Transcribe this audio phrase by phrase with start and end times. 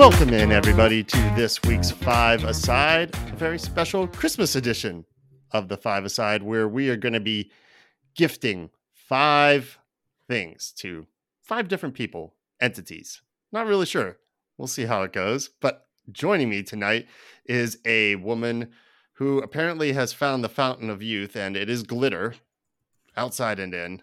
[0.00, 5.04] Welcome in, everybody, to this week's Five Aside, a very special Christmas edition
[5.50, 7.50] of the Five Aside, where we are going to be
[8.16, 9.78] gifting five
[10.26, 11.06] things to
[11.42, 13.20] five different people, entities.
[13.52, 14.16] Not really sure.
[14.56, 15.50] We'll see how it goes.
[15.60, 17.06] But joining me tonight
[17.44, 18.70] is a woman
[19.16, 22.36] who apparently has found the fountain of youth, and it is glitter
[23.18, 24.02] outside and in.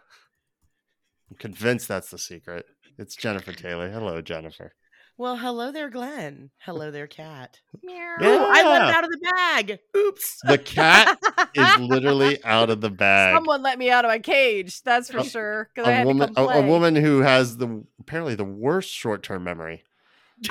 [1.32, 2.68] I'm convinced that's the secret.
[3.00, 3.90] It's Jennifer Taylor.
[3.90, 4.73] Hello, Jennifer.
[5.20, 6.52] Well, hello there, Glenn.
[6.59, 7.59] Hello there, cat.
[7.81, 8.17] Meow.
[8.21, 9.80] Ooh, I let it out of the bag.
[9.95, 10.40] Oops.
[10.48, 11.17] The cat
[11.55, 13.35] is literally out of the bag.
[13.35, 14.84] Someone let me out of my cage.
[14.84, 15.71] That's for A- sure.
[15.73, 19.84] Because had woman, to a, a woman who has the apparently the worst short-term memory.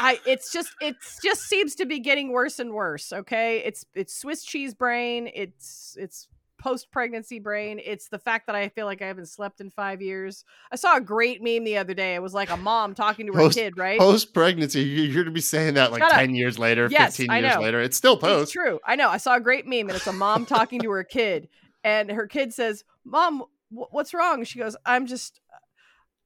[0.01, 0.19] I.
[0.27, 0.71] It's just.
[0.81, 3.13] It's just seems to be getting worse and worse.
[3.13, 3.59] Okay.
[3.65, 5.31] It's it's Swiss cheese brain.
[5.33, 6.27] It's it's
[6.67, 7.81] post pregnancy brain.
[7.85, 10.45] It's the fact that I feel like I haven't slept in five years.
[10.73, 12.15] I saw a great meme the other day.
[12.15, 13.79] It was like a mom talking to her Post- kid.
[13.79, 13.99] Right.
[14.01, 16.19] Post-pregnancy, you- you're to be saying that like Shut up.
[16.19, 17.61] ten years later, Yes, fifteen I years know.
[17.63, 17.81] later.
[17.81, 18.53] It's still It's post.
[18.53, 18.81] true.
[18.85, 19.09] I know.
[19.11, 21.49] I saw a great meme, and it's a mom talking to her kid,
[21.85, 25.41] and her kid says, "Mom, wh- what's wrong?" She goes, "I'm just,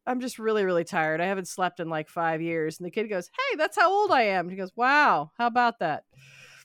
[0.06, 1.20] I'm just really, really tired.
[1.20, 4.10] I haven't slept in like five years." And the kid goes, "Hey, that's how old
[4.10, 6.04] I am." She goes, "Wow, how about that?"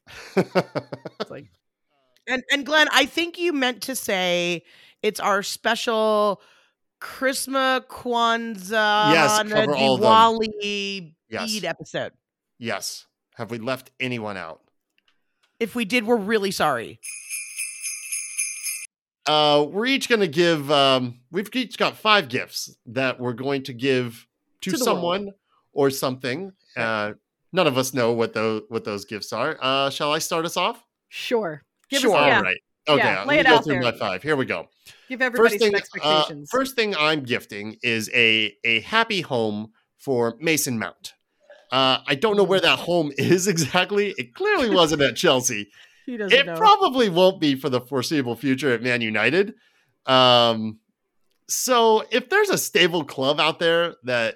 [0.37, 1.47] It's like,
[2.27, 4.63] And and Glenn, I think you meant to say
[5.01, 6.41] it's our special
[6.99, 10.09] Christmas Kwanzaa Yes, cover all them.
[10.11, 11.55] Diwali Yes.
[11.55, 12.11] Eid episode.
[12.59, 13.05] yes.
[13.35, 14.61] Have we left anyone out?
[15.59, 16.99] If we did, we're really sorry.
[19.27, 20.71] Uh, we're each going to give.
[20.71, 24.27] Um, we've each got five gifts that we're going to give
[24.61, 24.95] to, To the world.
[24.97, 25.31] someone
[25.73, 26.51] or something.
[26.77, 27.13] Uh,
[27.51, 29.57] none of us know what those what those gifts are.
[29.61, 30.83] Uh, shall I start us off?
[31.09, 32.16] sure, give sure.
[32.16, 32.58] us, yeah, All right.
[32.88, 32.97] Okay.
[33.03, 33.81] Yeah, let lay me it go out through there.
[33.81, 34.22] my five.
[34.23, 34.67] Here we go.
[35.09, 35.78] give everybody first thing, some uh,
[36.19, 36.50] expectations.
[36.52, 41.13] first thing I'm gifting is a a happy home for Mason Mount.
[41.72, 44.13] Uh, I don't know where that home is exactly.
[44.18, 45.69] It clearly wasn't at Chelsea.
[46.06, 46.56] he doesn't It know.
[46.56, 49.56] probably won't be for the foreseeable future at Man United.
[50.06, 50.78] Um,
[51.50, 54.35] so if there's a stable club out there that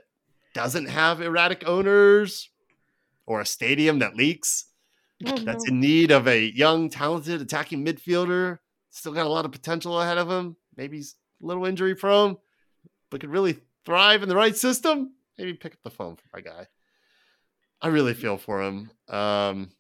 [0.55, 2.49] doesn't have erratic owners
[3.27, 4.65] or a stadium that leaks,
[5.25, 8.59] Oh, that's in need of a young, talented attacking midfielder,
[8.89, 10.55] still got a lot of potential ahead of him.
[10.75, 12.37] Maybe he's a little injury prone,
[13.09, 15.13] but could really thrive in the right system.
[15.37, 16.67] Maybe pick up the phone for my guy.
[17.81, 18.91] I really feel for him.
[19.07, 19.71] Um,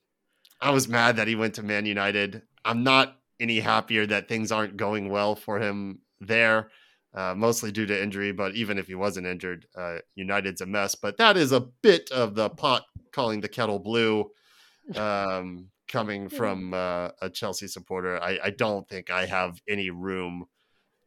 [0.61, 2.41] I was mad that he went to Man United.
[2.63, 6.71] I'm not any happier that things aren't going well for him there,
[7.13, 8.31] uh, mostly due to injury.
[8.31, 10.95] But even if he wasn't injured, uh, United's a mess.
[10.95, 14.29] But that is a bit of the pot calling the kettle blue
[14.95, 18.21] um, coming from uh, a Chelsea supporter.
[18.21, 20.45] I, I don't think I have any room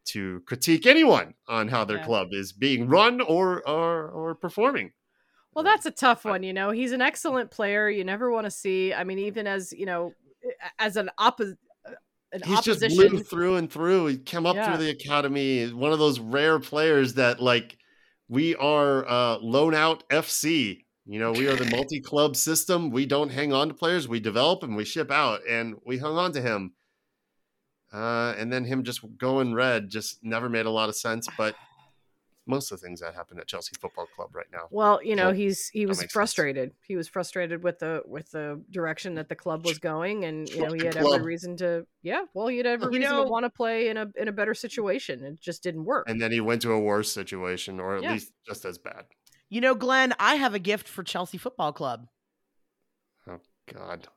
[0.05, 2.05] to critique anyone on how their Yeah.
[2.05, 4.91] club is being run or or, or performing.
[5.53, 6.43] Well, that's a tough one.
[6.43, 7.89] You know, he's an excellent player.
[7.89, 8.93] You never want to see.
[8.93, 10.13] I mean, even as you know,
[10.79, 11.57] as an opposite,
[12.31, 13.09] an He's just opposition.
[13.09, 14.07] blue through and through.
[14.07, 14.75] He came up Yeah.
[14.75, 15.71] through the academy.
[15.71, 17.77] One of those rare players that like
[18.27, 20.85] we are uh, loan out FC.
[21.05, 22.89] You know, we are the multi club system.
[22.89, 24.07] We don't hang on to players.
[24.07, 26.73] We develop and we ship out, and we hung on to him.
[27.93, 31.27] Uh, and then him just going red just never made a lot of sense.
[31.37, 31.55] But
[32.47, 34.67] most of the things that happen at Chelsea Football Club right now.
[34.71, 36.11] Well, you know, Well, he's he was makes sense.
[36.13, 36.71] frustrated.
[36.87, 40.61] He was frustrated with the with the direction that the club was going, and you
[40.65, 41.15] know, he had club.
[41.19, 41.85] every reason to.
[42.01, 44.29] Yeah, well, he had every You reason know- to want to play in a in
[44.29, 45.23] a better situation.
[45.23, 46.07] It just didn't work.
[46.09, 48.13] And then he went to a worse situation, or at Yeah.
[48.13, 49.05] least just as bad.
[49.53, 52.07] You know, Glenn, I have a gift for Chelsea Football Club.
[53.27, 53.37] Oh
[53.71, 54.07] God,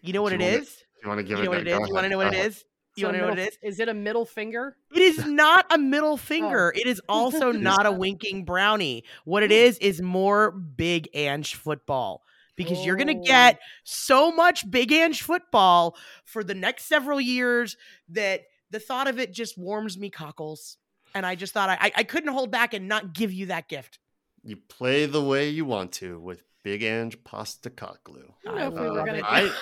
[0.00, 0.82] You know what it is?
[1.02, 1.48] you wanna- you want to give You know it?
[1.48, 1.72] what it is?
[1.72, 2.64] You want to ahead, know what go it uh-huh.
[2.96, 3.74] You want to know what it middle- is?
[3.74, 4.76] Is it a middle finger?
[4.94, 6.72] It is not a middle finger.
[6.74, 6.80] Oh.
[6.80, 9.04] It is also not a winking brownie.
[9.26, 9.56] What it hmm.
[9.56, 12.22] is is more Big Ange football
[12.56, 13.26] because you're going to oh.
[13.26, 17.76] get so much Big Ange football for the next several years
[18.08, 20.78] that the thought of it just warms me cockles.
[21.14, 23.68] And I just thought I, I, I couldn't hold back and not give you that
[23.68, 23.98] gift.
[24.44, 28.32] You play the way you want to with Big Ange Postecoglou.
[28.46, 29.24] I don't know if we I were love it.
[29.24, 29.52] I,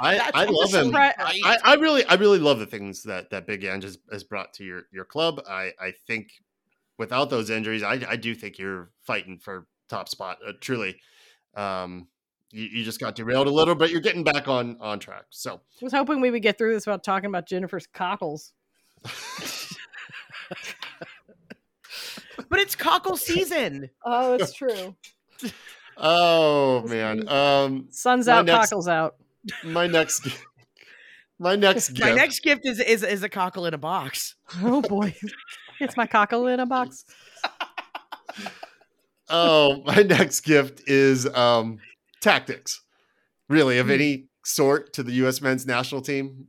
[0.00, 0.90] I, I love him.
[0.90, 1.14] right.
[1.18, 4.52] I, I really, I really love the things that that Big Ange has, has brought
[4.54, 5.40] to your your club.
[5.48, 6.30] I, I think
[6.98, 10.38] without those injuries, I, I do think you're fighting for top spot.
[10.46, 10.96] Uh, truly,
[11.54, 12.08] um,
[12.50, 15.24] you, you just got derailed a little, but you're getting back on on track.
[15.30, 18.52] So I was hoping we would get through this without talking about Jennifer's cockles.
[22.48, 23.90] but it's cockle season.
[24.04, 24.94] Oh, it's true.
[25.96, 29.16] oh man, um, Sun's out, next- cockles out.
[29.64, 30.34] my next, gi-
[31.38, 32.00] my next gift.
[32.00, 34.34] My next gift is, is is a cockle in a box.
[34.62, 35.14] Oh boy,
[35.80, 37.04] it's my cockle in a box.
[39.28, 41.78] Oh, my next gift is um,
[42.20, 42.82] tactics,
[43.48, 43.92] really, of Hmm.
[43.92, 45.40] any sort to the U.S.
[45.40, 46.46] men's national team.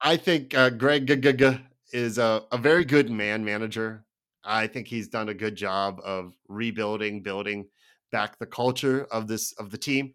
[0.00, 1.60] I think uh, Greg Gagga
[1.92, 4.04] is a, a very good man manager.
[4.44, 7.66] I think he's done a good job of rebuilding, building
[8.10, 10.14] back the culture of this of the team.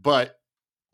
[0.00, 0.38] But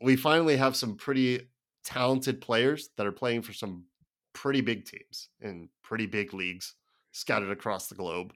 [0.01, 1.49] we finally have some pretty
[1.83, 3.85] talented players that are playing for some
[4.33, 6.75] pretty big teams in pretty big leagues
[7.11, 8.33] scattered across the globe.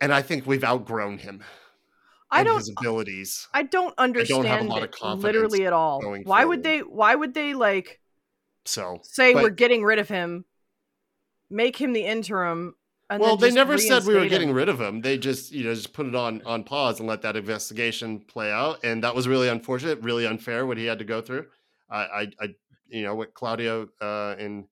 [0.00, 1.42] And I think we've outgrown him.
[2.30, 3.48] I don't his abilities.
[3.54, 6.02] I don't understand I don't have a lot of confidence literally at all.
[6.24, 8.00] Why would they why would they like
[8.64, 10.44] So say but- we're getting rid of him,
[11.50, 12.74] make him the interim
[13.10, 14.54] and well, they never said we were getting him?
[14.54, 15.00] rid of him.
[15.00, 18.52] They just, you know, just put it on on pause and let that investigation play
[18.52, 18.84] out.
[18.84, 21.46] And that was really unfortunate, really unfair what he had to go through.
[21.90, 22.48] I, I, I
[22.88, 24.66] you know, what Claudio uh, and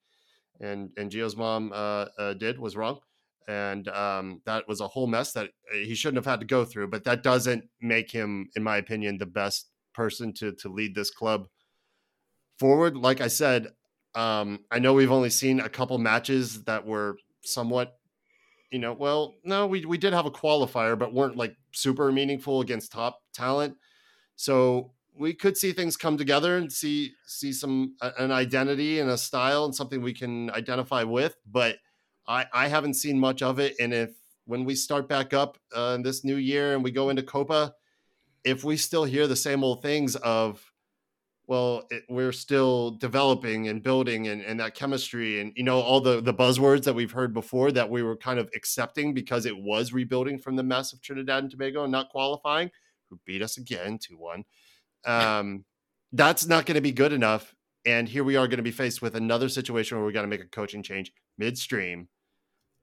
[0.61, 3.01] and and Gio's mom uh, uh, did was wrong,
[3.49, 6.89] and um, that was a whole mess that he shouldn't have had to go through.
[6.89, 11.11] But that doesn't make him, in my opinion, the best person to to lead this
[11.11, 11.49] club
[12.59, 12.97] forward.
[12.97, 13.69] Like I said,
[14.15, 17.99] um, I know we've only seen a couple matches that were somewhat
[18.71, 22.61] you know, well, no, we we did have a qualifier, but weren't like super meaningful
[22.61, 23.77] against top talent.
[24.37, 29.11] So we could see things come together and see see some a- an identity and
[29.11, 31.37] a style and something we can identify with.
[31.47, 31.79] But
[32.29, 33.75] I I haven't seen much of it.
[33.81, 34.13] And if
[34.47, 37.75] when we start back up uh, in this new year and we go into Copa,
[38.45, 40.66] if we still hear the same old things of
[41.47, 46.01] well it, we're still developing and building and, and that chemistry and you know all
[46.01, 49.57] the the buzzwords that we've heard before that we were kind of accepting because it
[49.57, 52.71] was rebuilding from the mess of trinidad and tobago and not qualifying
[53.11, 54.43] who beat us again 2-1
[55.05, 55.65] um,
[56.13, 57.55] that's not going to be good enough
[57.87, 60.29] and here we are going to be faced with another situation where we got to
[60.29, 62.09] make a coaching change midstream.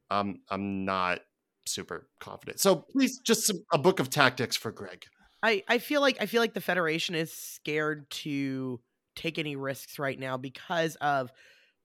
[0.09, 1.19] Um, i'm not
[1.65, 2.59] super confident.
[2.59, 5.05] So please just some, a book of tactics for greg
[5.43, 8.79] I, I feel like I feel like the Federation is scared to
[9.15, 11.31] take any risks right now because of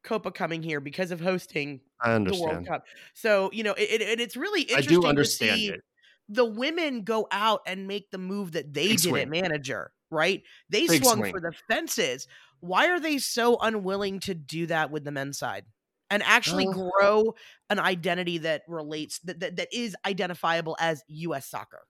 [0.04, 2.84] Copa coming here, because of hosting i the understand World Cup.
[3.14, 5.80] So you know, it, it, it's really i interesting do to understand see it
[6.28, 9.22] the women go out and make the move that they Big did swing.
[9.22, 9.92] at manager.
[10.10, 10.42] Right?
[10.70, 11.32] They Big swung swing.
[11.32, 12.26] for the fences.
[12.60, 15.64] Why are they so unwilling to do that with the men's side?
[16.10, 17.34] And actually Uh, grow
[17.70, 21.82] an identity that relates that, that that is identifiable as US soccer.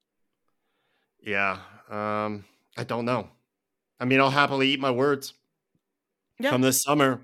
[1.20, 1.59] Yeah.
[1.88, 2.44] Um,
[2.76, 3.29] I don't know.
[4.00, 5.35] I mean, I'll happily eat my words
[6.38, 6.50] Yeah.
[6.50, 7.20] come this summer.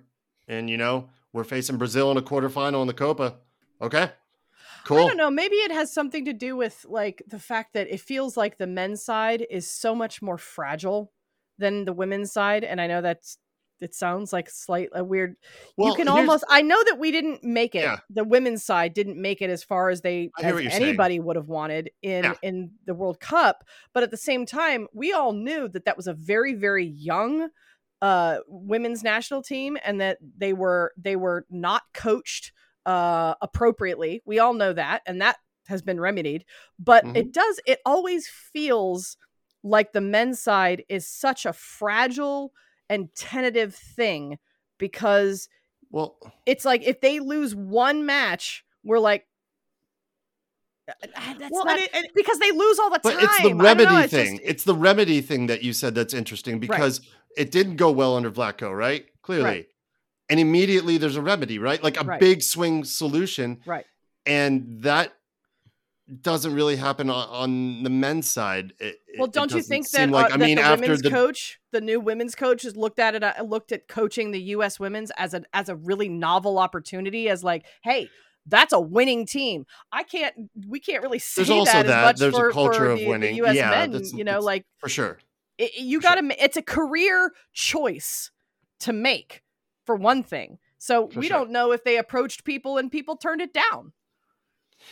[0.49, 3.37] And, you know, we're facing Brazil in a quarterfinal in the Copa.
[3.81, 4.11] Okay.
[4.85, 4.99] Cool.
[4.99, 5.31] I don't know.
[5.31, 8.67] Maybe it has something to do with like the fact that it feels like the
[8.67, 11.12] men's side is so much more fragile
[11.56, 13.38] than the women's side, and I know that's
[13.80, 15.36] it sounds like slight a weird.
[15.76, 16.44] Well, you can almost.
[16.48, 17.82] I know that we didn't make it.
[17.82, 17.98] Yeah.
[18.10, 20.82] The women's side didn't make it as far as they as you're saying.
[20.82, 22.34] anybody would have wanted in Yeah.
[22.42, 26.06] in the World Cup, but at the same time, we all knew that that was
[26.06, 27.48] a very very young
[28.02, 32.52] uh women's national team and that they were they were not coached
[32.86, 35.36] uh appropriately we all know that and that
[35.68, 36.44] has been remedied
[36.78, 37.16] but Mhm.
[37.16, 39.16] it does it always feels
[39.62, 42.52] like the men's side is such a fragile
[42.88, 44.38] and tentative thing
[44.78, 45.48] because
[45.90, 46.16] Well,
[46.46, 49.26] it's like if they lose one match we're like
[51.17, 53.38] "Ah, that's well, not and, it, and because they lose all the but time it's
[53.38, 54.41] the I don't know, remedy it's just- thing.
[54.44, 57.00] it's the remedy thing that you said that's interesting because
[57.36, 59.06] it didn't go well under Vlatko, right?
[59.22, 59.67] Clearly.
[60.31, 61.82] And immediately there's a remedy, right?
[61.82, 62.20] Like a Right.
[62.20, 63.60] big swing solution.
[63.67, 63.84] right
[64.26, 65.12] And that
[66.20, 68.75] doesn't really happen on, on the men's side.
[68.79, 71.11] It- Well, don't you think that, like, uh, I that mean, the after women's the
[71.11, 74.79] coach, the new women's coach, has looked at it, uh, looked at coaching the U.S.
[74.79, 78.08] women's as a as a really novel opportunity, as like, hey,
[78.46, 79.65] that's a winning team.
[79.91, 80.34] I can't,
[80.69, 83.31] we can't really see There's also that, much There's a culture for of the, winning.
[83.31, 83.56] The U.S.
[83.56, 85.19] Yeah, men, you know, like for sure.
[85.56, 86.43] it, you got to.
[86.44, 88.31] It's a career choice
[88.81, 89.43] to make
[89.87, 90.58] for one thing.
[90.77, 91.39] So For we sure.
[91.39, 93.93] don't know if they approached people and people turned it down.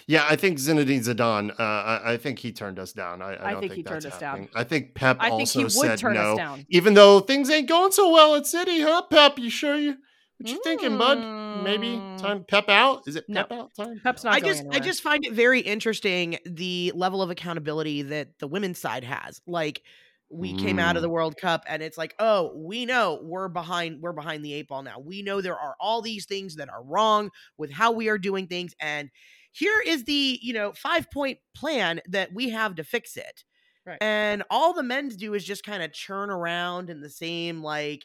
[0.07, 1.51] Yeah, I think Zinedine Zidane.
[1.59, 3.23] Uh, I, I think he turned us down.
[3.23, 4.49] I, I, I don't think think, he turned that's us down.
[4.55, 6.67] I think Pep I think also he would said turn no, us down.
[6.71, 9.03] even though things ain't going so well at City, huh?
[9.11, 9.97] Pep, you sure you?
[10.39, 11.19] What you thinking, bud?
[11.63, 12.19] Maybe Mm.
[12.19, 13.03] time Pep out?
[13.07, 13.45] Is it No.
[13.45, 14.01] Pep out time?
[14.03, 14.31] Pep's No.
[14.31, 18.39] not I going just I just find it very interesting the level of accountability that
[18.41, 19.41] the women's side has.
[19.47, 19.83] Like
[20.31, 21.05] we came out of Mm.
[21.05, 24.67] the World Cup and it's like, "Oh, we know we're behind we're behind the eight
[24.67, 24.99] ball now.
[24.99, 28.47] We know there are all these things that are wrong with how we are doing
[28.49, 29.11] things and
[29.53, 33.45] here is the, you know, 5-point plan that we have to fix it."
[33.87, 33.99] Right.
[34.01, 38.05] And all the men do is just kind of churn around in the same like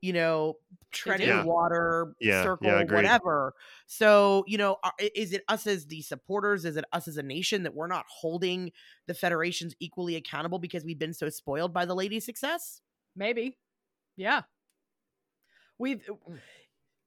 [0.00, 0.54] you know,
[0.92, 1.42] treading Yeah.
[1.42, 2.94] water, Yeah, yeah, circle, agreed.
[2.94, 3.54] whatever.
[3.86, 6.64] So, you know, is it us as the supporters?
[6.64, 8.70] Is it us as a nation that we're not holding
[9.06, 12.80] the federations equally accountable because we've been so spoiled by the ladies' success?
[13.16, 13.58] Maybe.
[14.16, 14.42] Yeah.
[15.78, 16.08] We've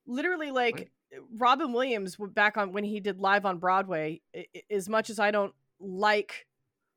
[0.05, 0.91] literally like
[1.37, 4.21] Robin Williams back on when he did live on Broadway.
[4.35, 6.47] i- As much as I don't like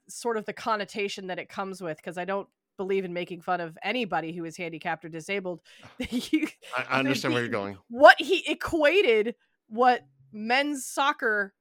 [0.09, 3.61] sort of the connotation that it comes with, because I don't believe in making fun
[3.61, 5.61] of anybody who is handicapped or disabled.
[6.01, 7.79] I understand where you're going.
[7.89, 9.35] what he equated
[9.69, 10.03] what
[10.33, 11.55] men's soccer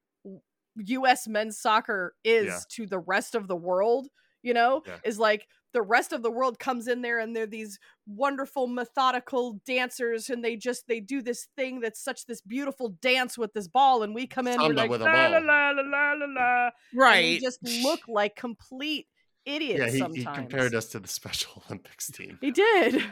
[0.76, 2.58] US men's soccer is Yeah.
[2.70, 4.08] to the rest of the world,
[4.42, 4.98] you know, Yeah.
[5.04, 9.60] is like the rest of the world comes in there and they're these wonderful methodical
[9.66, 13.68] dancers and they just they do this thing that's such this beautiful dance with this
[13.68, 15.42] ball and we come in we're like with a la, la, ball.
[15.46, 17.40] la, la, la, la, la, and we Right.
[17.42, 19.06] just look like complete
[19.44, 20.16] idiots Yeah, he, sometimes.
[20.16, 22.38] he compared us to the Special Olympics team.
[22.40, 23.04] He did.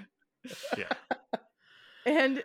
[0.79, 0.89] Yeah.
[2.07, 2.43] and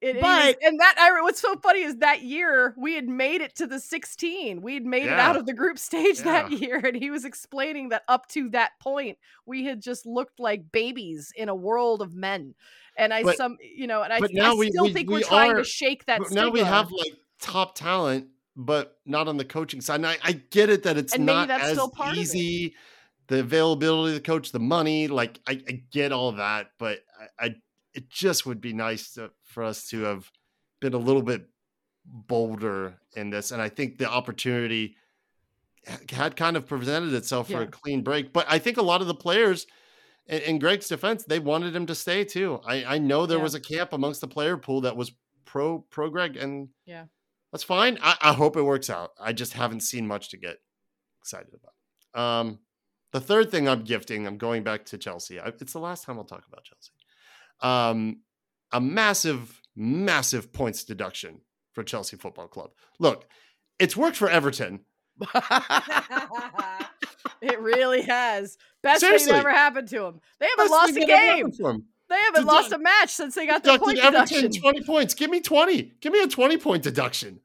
[0.00, 3.40] it, But- was- and that I what's so funny is that year we had made
[3.40, 4.62] it to the 16.
[4.62, 7.88] We had made it out of the group stage that year, and he was explaining
[7.90, 12.14] that up to that point we had just looked like babies in a world of
[12.14, 12.54] men.
[12.96, 15.26] And I But- some you know, and I, I we- still we- think we are
[15.26, 16.20] trying to shake that.
[16.20, 19.96] But now we have like top talent, but not on the coaching side.
[19.96, 22.74] And I, I get it that it's And not that's as still part easy.
[23.28, 27.00] The availability of the coach, the money, like I, I get all that, but
[27.38, 27.54] I, I
[27.94, 30.30] it just would be nice to, for us to have
[30.80, 31.46] been a little bit
[32.04, 33.50] bolder in this.
[33.50, 34.96] And I think the opportunity
[36.10, 37.62] had kind of presented itself for Yeah.
[37.62, 38.32] a clean break.
[38.32, 39.66] But I think a lot of the players,
[40.26, 42.60] in, in Greg's defense, they wanted him to stay too.
[42.66, 43.42] I, I know there Yeah.
[43.42, 45.12] was a camp amongst the player pool that was
[45.44, 47.06] pro pro Greg, and Yeah.
[47.52, 47.98] that's fine.
[48.02, 49.12] I, I hope it works out.
[49.18, 50.58] I just haven't seen much to get
[51.20, 52.20] excited about.
[52.22, 52.58] Um,
[53.12, 55.40] the third thing I'm gifting, I'm going back to Chelsea.
[55.40, 56.92] I, it's the last time I'll talk about Chelsea.
[57.60, 58.22] Um,
[58.72, 61.40] a massive, massive points deduction
[61.72, 62.70] for Chelsea Football Club.
[62.98, 63.26] Look,
[63.78, 64.80] it's worked for Everton.
[67.40, 68.56] it really has.
[68.82, 69.26] Best Seriously.
[69.26, 70.20] thing that ever happened to them.
[70.40, 71.36] They haven't Best lost a thing that ever game.
[71.36, 71.84] happened for 'em.
[72.08, 74.60] They haven't lost a match since they got the point Everton deduction.
[74.62, 75.12] 20 points.
[75.14, 75.92] Give me 20.
[76.00, 77.40] Give me a 20 point deduction.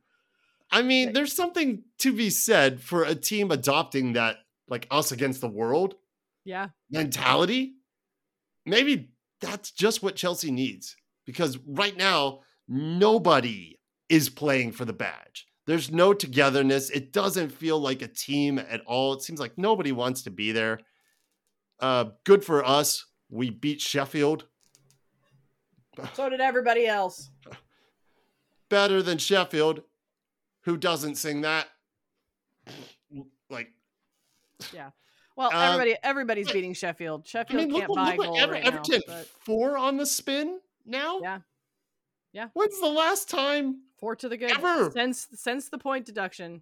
[0.72, 4.38] I mean, there's something to be said for a team adopting that,
[4.70, 5.96] like us against the world
[6.46, 6.70] Yeah.
[6.90, 7.76] mentality.
[8.66, 9.10] Maybe
[9.42, 15.48] that's just what Chelsea needs because right now, nobody is playing for the badge.
[15.66, 16.90] There's no togetherness.
[16.90, 19.14] It doesn't feel like a team at all.
[19.14, 20.80] It seems like nobody wants to be there.
[21.80, 23.06] Uh, good for us.
[23.30, 24.46] We beat Sheffield.
[26.16, 27.30] So did everybody else.
[28.70, 29.84] better than Sheffield.
[30.62, 31.68] Who doesn't sing that?
[33.50, 33.70] Like,
[34.74, 34.90] yeah.
[35.36, 37.22] Well, Um, everybody everybody's but- beating Sheffield.
[37.26, 39.14] I Sheffield mean, can't look buy what goal right Everton now.
[39.16, 41.20] But four on the spin now.
[41.22, 41.40] Yeah.
[42.32, 42.48] Yeah.
[42.54, 43.82] When's the last time?
[44.04, 44.52] four to the good.
[44.52, 44.92] Ever.
[44.92, 46.62] Since since the point deduction,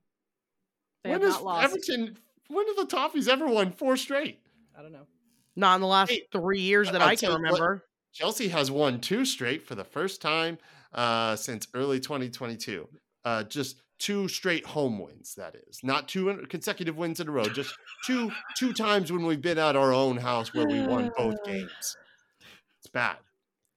[1.04, 1.66] they when have has not lost.
[1.66, 2.18] Everton?
[2.50, 4.40] When have the Toffees ever won four straight?
[4.78, 5.08] I don't know.
[5.56, 7.84] Not in the last Hey, three years that I'll I can you what, remember.
[8.13, 10.60] Chelsea has won two straight for the first time
[10.94, 12.88] uh, since early 2022.
[13.25, 15.34] Uh, just two straight home wins.
[15.36, 17.46] That is not two consecutive wins in a row.
[17.46, 17.74] Just
[18.06, 21.98] two two times when we've been at our own house where we won both games.
[22.80, 23.18] It's bad.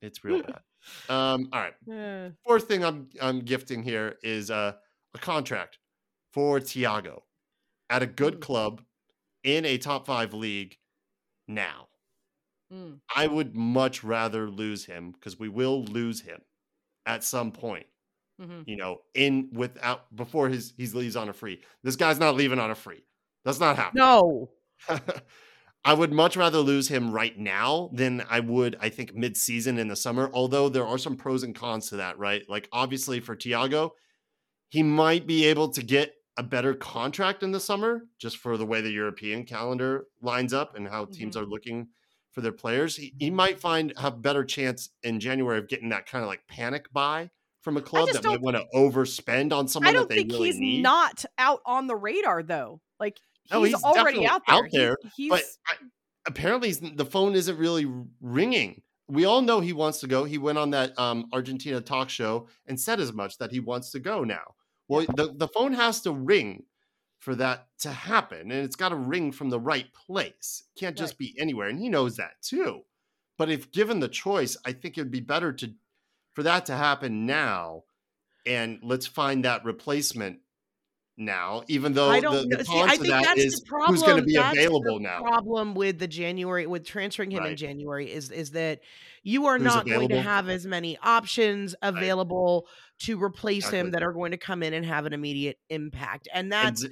[0.05, 0.61] It's real bad.
[1.09, 1.75] Um, all right.
[1.87, 2.31] Yeah.
[2.47, 4.75] Fourth thing I'm I'm gifting here is uh,
[5.15, 5.79] a contract
[6.33, 7.23] for Thiago
[7.91, 8.41] at a good Mm.
[8.43, 8.83] club
[9.43, 10.77] in a top five league
[11.49, 11.89] now.
[12.73, 13.01] Mm.
[13.15, 16.41] I would much rather lose him because we will lose him
[17.07, 17.87] at some point.
[18.41, 21.63] hmm You know, in without before his he leaves on a free.
[21.83, 23.05] This guy's not leaving on a free.
[23.45, 24.05] That's not happening.
[24.05, 24.51] No.
[25.85, 29.89] I would much rather lose him right now than I would, I think, mid-season in
[29.89, 30.31] the summer.
[30.33, 32.43] Although there are some pros and cons to that, right?
[32.49, 33.91] Like obviously for Thiago,
[34.71, 38.67] he might be able to get a better contract in the summer just for the
[38.67, 41.45] way the European calendar lines up and how teams mm-hmm.
[41.45, 41.89] are looking
[42.33, 42.97] for their players.
[42.97, 46.41] He, he might find have better chance in January of getting that kind of like
[46.49, 47.31] panic buy
[47.63, 50.59] from a club that might want to overspend on someone I don't think really he's
[50.59, 50.83] need.
[50.83, 52.81] not out on the radar though.
[52.99, 53.19] Like
[53.51, 54.57] No, he's already out there.
[54.57, 55.75] out there, He's, he's but I,
[56.27, 57.87] apparently the phone isn't really
[58.21, 58.83] ringing.
[59.07, 60.25] We all know he wants to go.
[60.25, 63.91] He went on that um, Argentina talk show and said as much that he wants
[63.91, 64.55] to go now.
[64.89, 66.65] Well, the, the phone has to ring
[67.19, 70.63] for that to happen, and it's got to ring from the right place.
[70.75, 71.19] It can't just Right.
[71.19, 72.83] be anywhere, and he knows that too.
[73.37, 75.73] But if given the choice, I think it'd be better to
[76.35, 77.85] for that to happen now,
[78.47, 80.41] and let's find that replacement
[81.17, 82.57] now, even though I the, don't know.
[82.57, 83.95] the See, I think that that's is the problem.
[83.95, 85.21] who's going to be That's the available now.
[85.21, 88.81] Problem with the January with transferring him in January is is that
[89.23, 92.67] you are Who's not going to have as many options available
[93.01, 96.51] to replace him that are going to come in and have an immediate impact, and
[96.51, 96.85] that's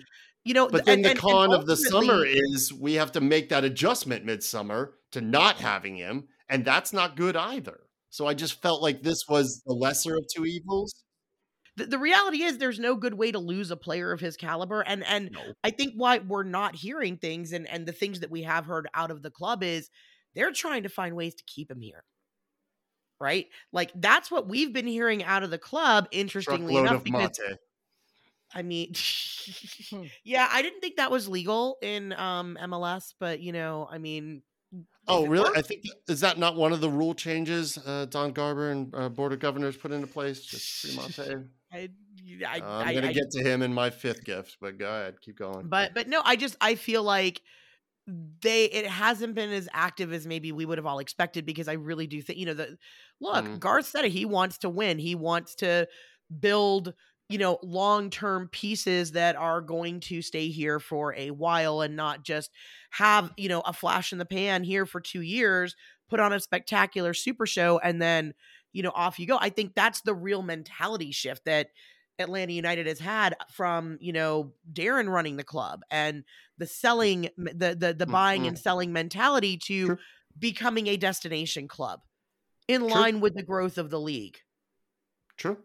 [0.44, 0.68] you know.
[0.68, 4.24] but then and- the con of the summer is we have to make that adjustment
[4.24, 7.80] midsummer to not having him, and that's not good either.
[8.10, 10.94] So I just felt like this was the lesser of two evils.
[11.76, 14.82] The, the reality is there's no good way to lose a player of his caliber
[14.82, 15.40] and and No.
[15.64, 18.88] i think why we're not hearing things and and the things that we have heard
[18.94, 19.88] out of the club is
[20.34, 22.04] they're trying to find ways to keep him here
[23.20, 27.04] right like that's what we've been hearing out of the club interestingly Truckload enough of
[27.04, 27.58] because mate.
[28.54, 28.92] i mean
[29.90, 30.04] Hmm.
[30.22, 34.42] yeah i didn't think that was legal in um mls but you know i mean
[35.08, 35.44] Oh, really?
[35.44, 38.94] works- I think is that not one of the rule changes uh, Don Garber and
[38.94, 40.40] uh, Board of Governors put into place?
[40.42, 40.64] Just
[41.16, 41.44] free mate.
[41.72, 41.88] I,
[42.46, 45.36] I, I'm gonna I- get to him in my fifth gift, but go ahead, keep
[45.36, 45.68] going.
[45.68, 47.40] but but no i just i feel like
[48.06, 51.74] they it hasn't been as active as maybe we would have all expected because i
[51.74, 52.76] really do think you know the
[53.20, 53.60] look Mhm.
[53.60, 55.86] garth said it he wants to win he wants to
[56.40, 56.94] build
[57.28, 62.24] you know long-term pieces that are going to stay here for a while and not
[62.24, 62.50] just
[62.90, 65.76] have you know a flash in the pan here for two years
[66.10, 68.34] put on a spectacular super show and then
[68.72, 71.68] you know off you go i think that's the real mentality shift that
[72.18, 76.24] Atlanta United has had from you know Darren running the club and
[76.58, 78.48] the selling the the the buying Mhm.
[78.48, 79.98] and selling mentality to True.
[80.38, 82.00] becoming a destination club
[82.68, 84.38] in line with the growth of the league.
[85.36, 85.64] True.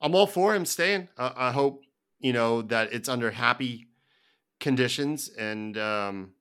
[0.00, 1.08] I'm all for him staying.
[1.16, 1.82] Uh, I hope
[2.18, 3.88] you know that it's under happy
[4.60, 6.32] conditions, and um,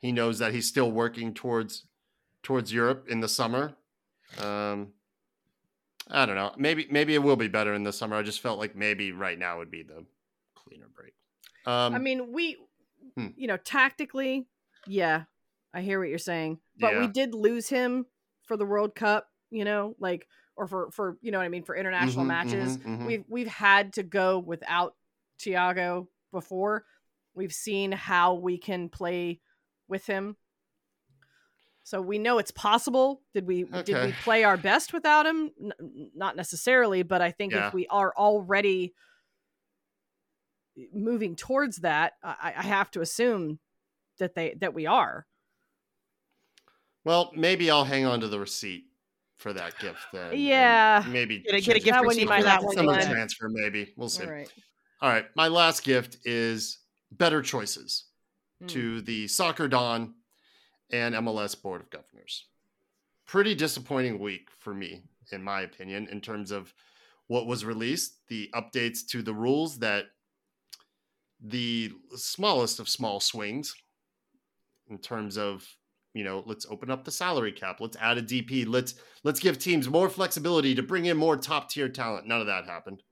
[0.00, 1.86] he knows that he's still working towards
[2.42, 3.77] towards Europe in the summer.
[4.36, 4.92] Um,
[6.10, 6.52] I don't know.
[6.56, 8.16] Maybe maybe it will be better in the summer.
[8.16, 10.04] I just felt like maybe right now would be the
[10.54, 11.12] cleaner break.
[11.66, 12.56] Um, I mean, we,
[13.16, 13.28] Hmm.
[13.36, 14.46] you know, tactically,
[14.86, 15.24] yeah,
[15.74, 18.06] I hear what you're saying, but we did lose him
[18.46, 21.62] for the World Cup, you know, like or for for you know what I mean
[21.64, 22.78] for international Mhm, matches.
[22.78, 23.06] mhm, mhm.
[23.06, 24.94] We've we've had to go without
[25.38, 26.84] Thiago before.
[27.34, 29.40] We've seen how we can play
[29.88, 30.36] with him.
[31.88, 33.22] So we know it's possible.
[33.32, 35.50] Did we did we play our best without him?
[35.58, 37.68] N- n- not necessarily, but I think Yeah.
[37.68, 38.92] if we are already
[40.92, 43.58] moving towards that, I, I have to assume
[44.18, 45.26] that they that we are.
[47.06, 48.84] well, maybe I'll hang on to the receipt
[49.38, 50.38] for that gift then.
[50.38, 51.02] Yeah.
[51.08, 52.72] maybe Get a, get a gift That receipt you for that have one.
[52.72, 53.00] say summer Glenn.
[53.00, 53.12] Glenn.
[53.14, 53.94] transfer, maybe.
[53.96, 54.24] We'll see.
[54.26, 54.52] All right.
[55.00, 55.24] All right.
[55.34, 58.04] My last gift is better choices
[58.60, 58.66] Hmm.
[58.66, 60.16] to the Soccer Don
[60.90, 62.46] and MLS Board of Governors.
[63.26, 66.72] Pretty disappointing week for me, in my opinion, in terms of
[67.26, 70.06] what was released, the updates to the rules that
[71.40, 73.74] the smallest of small swings
[74.90, 75.66] in terms of
[76.14, 79.56] you know let's open up the salary cap let's add a dp let's let's give
[79.56, 83.02] teams more flexibility to bring in more top tier talent none of that happened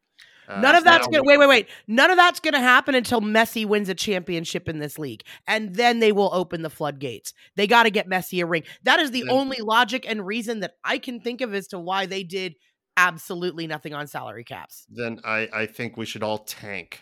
[0.48, 1.68] Uh, None of that's gonna wait, wait, wait.
[1.86, 5.22] None of that's gonna happen until Messi wins a championship in this league.
[5.46, 7.32] And then they will open the floodgates.
[7.56, 8.62] They gotta get Messi a ring.
[8.84, 12.06] That is the only logic and reason that I can think of as to why
[12.06, 12.54] they did
[12.96, 14.86] absolutely nothing on salary caps.
[14.88, 17.00] then I, I think we should all tank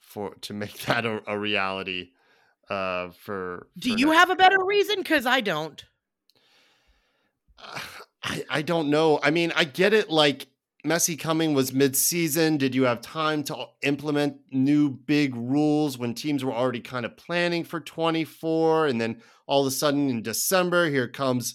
[0.00, 2.10] for to make that a, a reality.
[2.70, 4.96] Uh, for Do for you have a better reason?
[4.98, 5.84] Because I don't.
[7.58, 7.78] Uh,
[8.24, 9.18] I I don't know.
[9.20, 10.08] I mean, I get it.
[10.08, 10.46] Like
[10.84, 12.56] Messi coming was mid-season.
[12.56, 17.16] Did you have time to implement new big rules when teams were already kind of
[17.16, 18.88] planning for 24?
[18.88, 21.54] And then all of a sudden in December, here comes.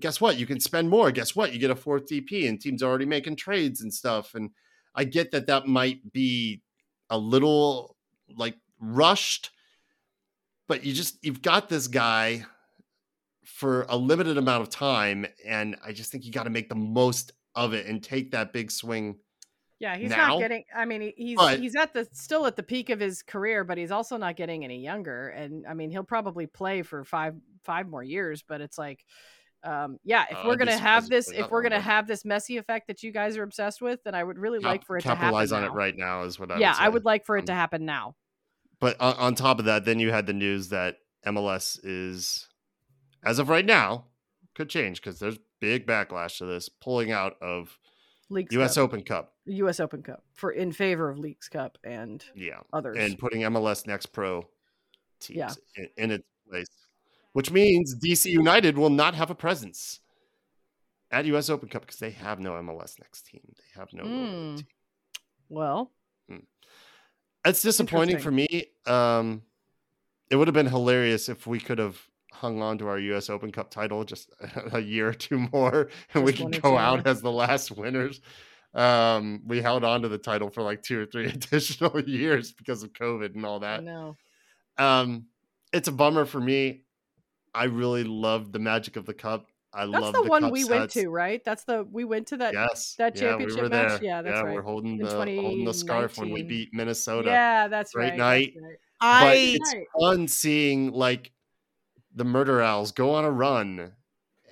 [0.00, 0.38] Guess what?
[0.38, 1.12] You can spend more.
[1.12, 1.52] Guess what?
[1.52, 4.34] You get a fourth DP, and teams are already making trades and stuff.
[4.34, 4.50] And
[4.94, 6.62] I get that that might be
[7.10, 7.96] a little
[8.36, 9.50] like rushed,
[10.66, 12.44] but you just you've got this guy
[13.44, 16.74] for a limited amount of time, and I just think you got to make the
[16.74, 19.16] most of it and take that big swing.
[19.80, 20.28] Yeah, he's now.
[20.28, 20.64] not getting.
[20.74, 23.76] I mean, he's But- he's at the still at the peak of his career, but
[23.76, 25.28] he's also not getting any younger.
[25.28, 28.42] And I mean, he'll probably play for five five more years.
[28.42, 29.04] But it's like,
[29.64, 32.86] um, yeah, if Uh, we're gonna have this, if we're gonna have this Messi effect
[32.86, 35.52] that you guys are obsessed with, then I would really like for it to capitalize
[35.52, 35.68] on now.
[35.68, 37.54] it right now is what I yeah, would I would like for it Um, to
[37.54, 38.14] happen now.
[38.80, 42.48] But on, on top of that, then you had the news that MLS is,
[43.24, 44.06] as of right now,
[44.54, 47.78] could change because there's big backlash to this, pulling out of
[48.28, 48.74] Leagues U.S.
[48.74, 49.32] Cup, Open Cup.
[49.46, 49.80] U.S.
[49.80, 52.96] Open Cup for in favor of Leagues Cup and Yeah, others.
[53.00, 54.46] and putting MLS Next Pro
[55.20, 55.50] teams Yeah.
[55.76, 56.66] in, in its place,
[57.32, 60.00] which means DC United will not have a presence
[61.10, 61.48] at U.S.
[61.48, 63.40] Open Cup because they have no MLS Next team.
[63.56, 64.56] They have no Mm.
[64.58, 64.66] team.
[65.48, 65.90] well,
[67.46, 68.46] It's disappointing for me.
[68.86, 69.42] Um,
[70.30, 72.00] it would have been hilarious if we could have
[72.34, 73.30] hung on to our U.S.
[73.30, 74.30] Open Cup title just
[74.72, 77.70] a year or two more, and we Just one could go out as the last
[77.70, 78.20] winners.
[78.74, 82.82] Um, we held on to the title for like two or three additional years because
[82.82, 83.84] of COVID and all that.
[83.84, 84.16] No.
[84.76, 85.26] Um,
[85.72, 86.82] it's a bummer for me.
[87.54, 89.46] I really loved the magic of the cup.
[89.72, 91.42] I That's love the, one we went to, right?
[91.44, 92.54] That's the we went to that.
[92.54, 94.02] Yes, that yeah, we championship match?
[94.02, 97.30] Yeah, that's yeah, we're holding the holding the scarf when we beat Minnesota.
[97.30, 98.18] Yeah, that's Great right.
[98.18, 98.52] night.
[98.54, 98.78] That's right.
[99.00, 101.32] but I it's fun seeing like
[102.14, 103.92] the murder owls go on a run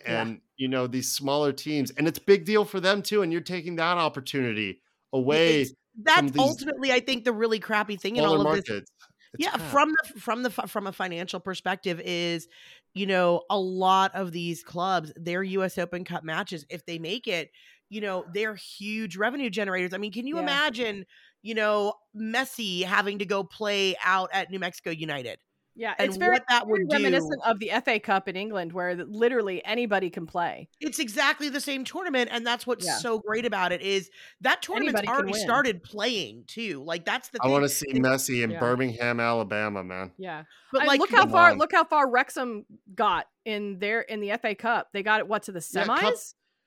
[0.05, 0.23] Yeah.
[0.23, 3.41] and you know these smaller teams and it's big deal for them too and you're
[3.41, 4.81] taking that opportunity
[5.13, 8.69] away It's- that's these ultimately, I think, the really crappy thing in all of this
[8.69, 8.91] It's
[9.39, 9.71] yeah crap.
[9.71, 12.49] from the from the from a financial perspective is
[12.95, 17.27] you know a lot of these clubs their us open cup matches if they make
[17.29, 17.51] it
[17.91, 20.43] you know they're huge revenue generators i mean can you Yeah.
[20.43, 21.05] imagine
[21.43, 25.39] you know messi having to go play out at new mexico united
[25.75, 28.37] Yeah, and it's very, what that very would do reminiscent of the FA Cup in
[28.37, 30.69] England, where literally anybody can play.
[30.81, 32.97] it's exactly the same tournament and that's what's Yeah.
[32.99, 34.11] so great about it is
[34.43, 38.43] that tournament's Anybody already started playing too like that's the i want to see messi
[38.45, 38.61] in Yeah.
[38.61, 41.59] birmingham alabama man Yeah, but I- like look how far on.
[41.59, 44.89] look how far Wrexham got in their in the FA Cup.
[44.93, 45.99] They got it what to the Yeah, semis?
[46.01, 46.15] cup-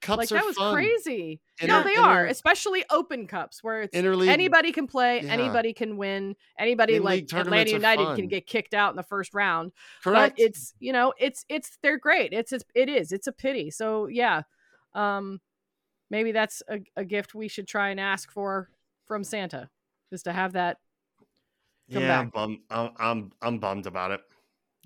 [0.01, 0.73] cups like that was fun.
[0.73, 1.41] crazy.
[1.59, 5.31] Inter- no, they are, especially Open Cups where it's interleague anybody can play, yeah.
[5.31, 9.33] anybody can win, anybody In-league like Atlanta United can get kicked out in the first
[9.33, 9.71] round.
[10.03, 12.33] correct But it's you know it's it's they're great.
[12.33, 13.71] It's, it's it is it's a pity.
[13.71, 14.41] So yeah,
[14.93, 15.39] um,
[16.09, 18.69] maybe that's a, a gift we should try and ask for
[19.05, 19.69] from Santa,
[20.11, 20.77] is to have that.
[21.87, 24.21] yeah I'm bummed I'm, I'm i'm bummed about it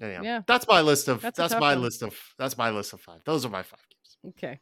[0.02, 0.42] Anyhow, Yeah.
[0.48, 1.82] that's my list of That's that's, my one.
[1.82, 3.80] list of that's my list of five those are my five
[4.28, 4.60] Okay.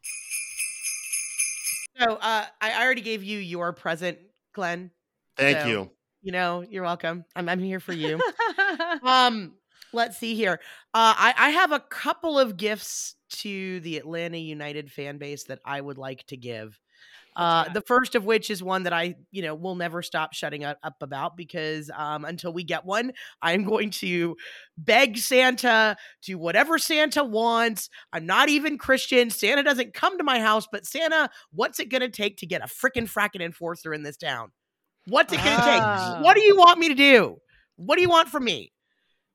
[1.97, 4.17] so uh i I already gave you your present
[4.53, 4.91] glenn.
[5.37, 5.91] Thank So- you.
[6.21, 7.25] you know you're welcome.
[7.35, 8.19] I'm, I'm here for you.
[9.03, 9.53] Um
[9.93, 10.59] let's see here.
[10.93, 15.59] Uh I, I have a couple of gifts to the atlanta united fan base that
[15.65, 16.79] i would like to give
[17.37, 20.65] uh the first of which is one that i you know will never stop shutting
[20.65, 24.35] up, up about because um until we get one i'm going to
[24.77, 30.39] beg santa do whatever santa wants i'm not even christian santa doesn't come to my
[30.41, 34.17] house but santa what's it gonna take to get a freaking fracking enforcer in this
[34.17, 34.51] town
[35.07, 36.19] what's it gonna take Ah.
[36.21, 37.37] what do you want me to do?
[37.77, 38.73] What do you want from me?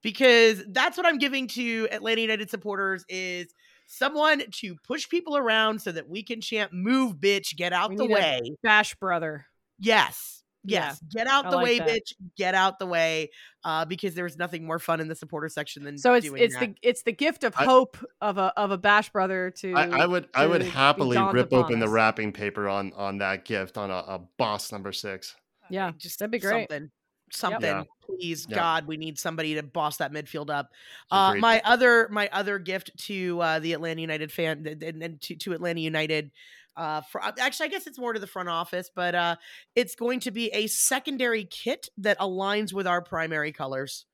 [0.03, 3.55] Because that's what I'm giving to Atlanta United supporters is
[3.93, 7.97] someone to push people around so that we can chant "Move, bitch, get out We
[7.97, 9.47] the way." Bash brother.
[9.79, 11.89] yes, Yeah, yes, get out I the like way, that.
[11.89, 13.31] bitch, get out the way.
[13.65, 16.55] Uh, because there's nothing more fun in the supporter section than So it's doing it's
[16.55, 16.61] that.
[16.71, 19.75] the it's the gift of I- hope of a of a bash brother to.
[19.75, 23.45] I, I would I would happily rip upon open the wrapping paper on on that
[23.45, 25.37] gift on a, a boss number six.
[25.71, 26.69] Yeah, just that'd be great.
[26.71, 26.91] Something,
[27.35, 27.63] something.
[27.63, 27.85] Yeah.
[28.05, 28.57] Please, Yeah.
[28.57, 30.71] God, we need somebody to boss that midfield up.
[31.11, 35.21] Uh, my other, my other gift to uh, the Atlanta United fan and, and- and
[35.23, 36.31] to, to Atlanta United.
[36.77, 39.37] Uh, for actually, I guess it's more to the front office, but uh,
[39.75, 44.07] it's going to be a secondary kit that aligns with our primary colors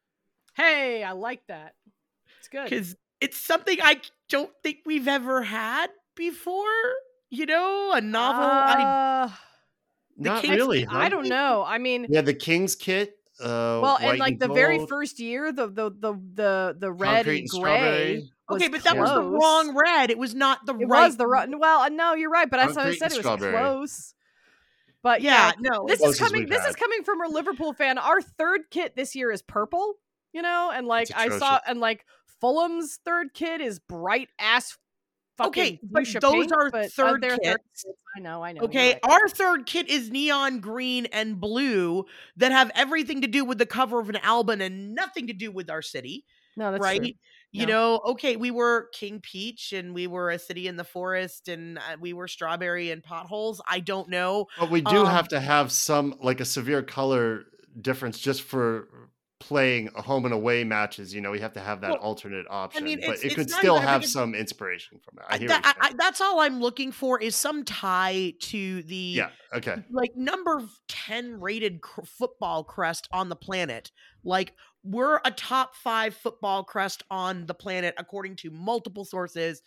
[0.55, 1.75] Hey, I like that.
[2.41, 2.65] It's good.
[2.65, 6.65] because it's something I don't think we've ever had before.
[7.31, 8.43] You know, a novel.
[8.43, 9.33] Uh, the
[10.19, 10.87] Not Kings- really.
[10.87, 11.09] I huh?
[11.09, 11.65] don't know.
[11.67, 13.15] I mean, Yeah, the King's kit.
[13.41, 17.25] Uh, well, white and like the very first year, the the the the the red
[17.25, 17.77] concrete and and gray.
[17.79, 18.33] strawberry.
[18.51, 20.11] okay, but that was the wrong red.
[20.11, 21.07] It was not the It right.
[21.07, 21.49] was the right.
[21.57, 22.51] Well, uh, no, you're right.
[22.51, 23.13] But that's I said.
[23.13, 23.53] It was strawberry.
[23.53, 24.15] close.
[25.05, 25.87] But Yeah, yeah, no.
[25.87, 26.41] this is coming.
[26.41, 27.99] we've This is coming from a Liverpool fan.
[27.99, 29.95] Our third kit this year is purple.
[30.33, 32.05] You know, and like I saw, and like
[32.41, 34.77] Fulham's third kit is bright ass.
[35.38, 37.85] Fucking Okay, but those pink, are but, third they're kits.
[38.16, 38.62] I know, I know.
[38.64, 39.01] Okay, right.
[39.05, 42.05] our third kit is neon green and blue
[42.37, 45.51] that have everything to do with the cover of an album and nothing to do
[45.53, 46.24] with our city,
[46.57, 47.01] no, that's right?
[47.01, 47.12] true.
[47.53, 47.72] You No.
[47.72, 51.79] know, okay, we were King Peach and we were a city in the forest and
[51.79, 53.61] uh, we were strawberry and potholes.
[53.66, 54.46] I don't know.
[54.57, 57.44] But we do Um, have to have some like a severe color
[57.81, 58.88] difference just for
[59.40, 61.14] playing home and away matches.
[61.14, 62.85] You know, we have to have that Well, alternate option.
[62.85, 65.24] mean, but it could still have some inspiration from it.
[65.29, 68.83] I I- hear that- I- I- that's all I'm looking for is some tie to
[68.83, 69.31] the yeah.
[69.55, 69.77] Okay.
[69.90, 73.92] like number 10 rated cr- football crest on the planet.
[74.24, 79.62] Like we're a top 5 football crest on the planet according to multiple sources.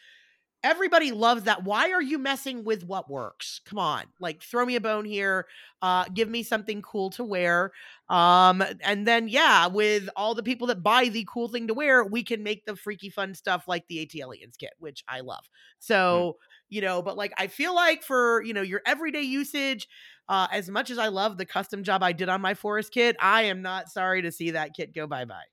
[0.64, 1.64] Everybody loves that.
[1.64, 3.62] Why are you messing with what works?
[3.66, 4.04] Come on.
[4.20, 5.48] Like throw me a bone here.
[5.82, 7.72] Uh give me something cool to wear.
[8.10, 12.04] Um and then yeah, with all the people that buy the cool thing to wear,
[12.04, 15.44] we can make the freaky fun stuff like the ATLiens kit, which I love.
[15.80, 16.38] So,
[16.70, 19.88] you know, but like I feel like for, you know, your everyday usage,
[20.30, 23.16] uh, as much as I love the custom job I did on my forest kit,
[23.20, 25.46] I am not sorry to see that kit go bye bye.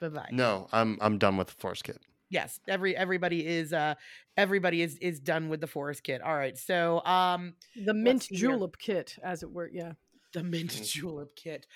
[0.00, 0.28] Bye bye.
[0.30, 1.98] No, I'm I'm done with the forest kit.
[2.30, 3.94] Yes, every everybody is uh
[4.36, 6.20] everybody is is done with the forest kit.
[6.22, 6.56] All right.
[6.58, 8.50] So um The mint see here.
[8.50, 9.68] julep kit, as it were.
[9.72, 9.92] Yeah.
[10.34, 10.86] the mint Mhm.
[10.86, 11.66] julep kit.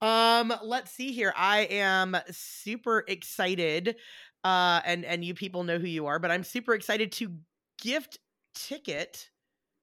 [0.00, 1.32] Um, let's see here.
[1.36, 3.96] I am super excited.
[4.44, 7.38] Uh, and and you people know who you are, but I'm super excited to
[7.80, 8.18] gift
[8.54, 9.30] ticket,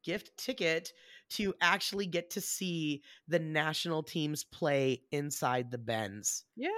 [0.03, 0.91] gift ticket
[1.31, 6.43] to actually get to see the national teams play inside the Benz.
[6.57, 6.69] Yeah.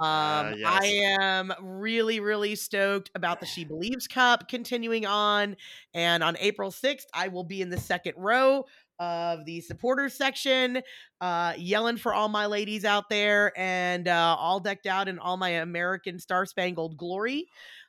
[0.00, 0.66] Um, yes.
[0.66, 0.86] I
[1.20, 5.56] am really, really stoked about the She Believes Cup continuing on.
[5.94, 8.64] And on April 6th, I will be in the second row
[8.98, 10.82] of the supporters section,
[11.20, 15.36] uh, yelling for all my ladies out there and uh, all decked out in all
[15.36, 17.48] my American Star Spangled glory.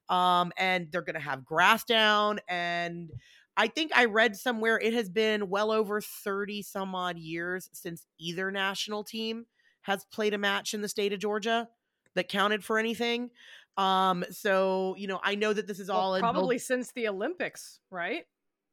[0.10, 2.40] Um, and they're going to have grass down.
[2.50, 3.10] And
[3.56, 8.06] I think I read somewhere it has been well over 30 some odd years since
[8.20, 9.46] either national team
[9.84, 11.68] has played a match in the state of Georgia
[12.16, 13.30] that counted for anything.
[13.78, 17.08] Um, so you know, I know that this is Well, all build- probably since the
[17.08, 18.26] Olympics, right?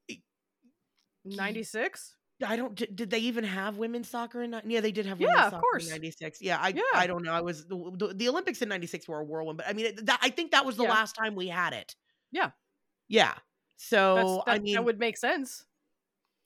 [0.09, 0.21] E-
[1.25, 2.15] 96?
[2.47, 2.75] I don't.
[2.75, 4.61] Did, they even have women's soccer in?
[4.65, 5.21] Yeah, they did have.
[5.21, 5.85] Yeah, women's of soccer course.
[5.87, 6.41] In '96.
[6.41, 6.69] Yeah, I.
[6.69, 6.83] Yeah.
[6.95, 7.33] I don't know.
[7.33, 10.21] I was the, the, Olympics in '96 were a whirlwind, but I mean, it- that,
[10.23, 10.91] I think that was the Yeah.
[10.91, 11.97] last time we had it.
[12.31, 12.51] Yeah.
[13.09, 13.35] Yeah.
[13.77, 15.65] So That's, that, I mean, that would make sense.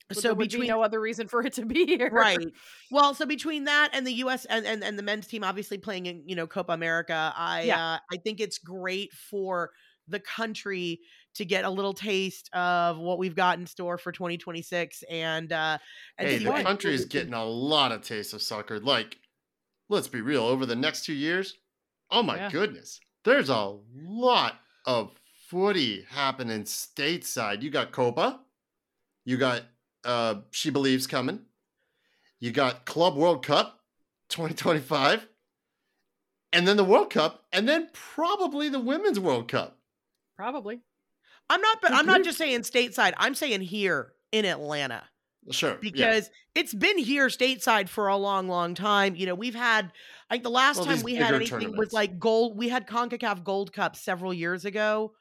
[0.09, 2.09] But so there between be no other reason for it to be here.
[2.11, 2.39] right
[2.91, 6.05] well so between that and the us and, and and the men's team obviously playing
[6.07, 7.93] in you know copa america i Yeah.
[7.93, 9.71] uh i think it's great for
[10.09, 10.99] the country
[11.35, 15.77] to get a little taste of what we've got in store for 2026 and uh
[16.17, 18.79] and Hey, the what- country is getting a lot of taste of soccer.
[18.79, 19.17] Like,
[19.89, 21.55] let's be real, over the next two years,
[22.11, 22.51] oh my Yeah.
[22.51, 25.11] goodness, there's a lot of
[25.49, 27.61] footy happening stateside.
[27.61, 28.41] You got Copa,
[29.25, 29.63] you got
[30.05, 31.41] uh She Believes coming,
[32.39, 33.79] you got Club World Cup
[34.29, 35.27] 2025,
[36.51, 39.77] and then the World Cup, and then probably the Women's World Cup.
[40.35, 40.81] Probably.
[41.49, 45.03] i'm not but i'm not just saying stateside i'm saying here in atlanta
[45.51, 45.71] Sure.
[45.73, 45.77] yeah.
[45.81, 49.15] because it's been here stateside for a long, long time.
[49.17, 49.91] You know, we've had
[50.29, 52.57] I think the last Well, time we had anything was like gold.
[52.57, 55.11] We had Concacaf Gold Cup several years ago.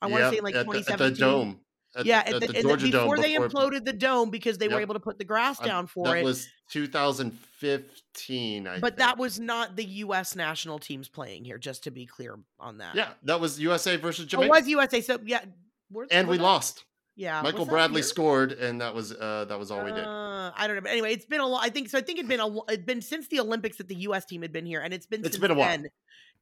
[0.00, 1.14] I want to Yep, say like at the, at 2017.
[1.14, 1.60] the dome.
[1.94, 4.30] At, yeah, at, at the, the and the- before Dome they before- imploded the dome
[4.30, 6.24] because they were able to put the grass down for that it.
[6.24, 10.34] was 2015 I but that was not the U.S.
[10.36, 11.58] national teams playing here.
[11.58, 12.94] Just to be clear on that.
[12.94, 15.00] yeah that was usa versus Oh, jamaica it was USA.
[15.00, 15.44] So yeah,
[15.90, 16.84] were- and we that- lost
[17.16, 20.66] Yeah, michael bradley scored and that was uh that was all we did Uh, I
[20.66, 21.62] don't know, but anyway, it's been a lot.
[21.64, 21.98] I think so.
[21.98, 24.52] I think it'd been a it'd been since the Olympics that the US team had
[24.52, 25.68] been here and it's been It's since been a while.
[25.68, 25.88] then.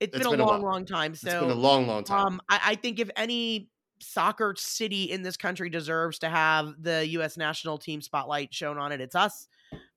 [0.00, 0.72] It's been a been a long, while.
[0.72, 1.14] long time.
[1.14, 3.68] So it's been a long long time um, I, I think if any
[4.00, 7.36] soccer city in this country deserves to have the U.S.
[7.36, 9.46] national team spotlight shown on it, it's us.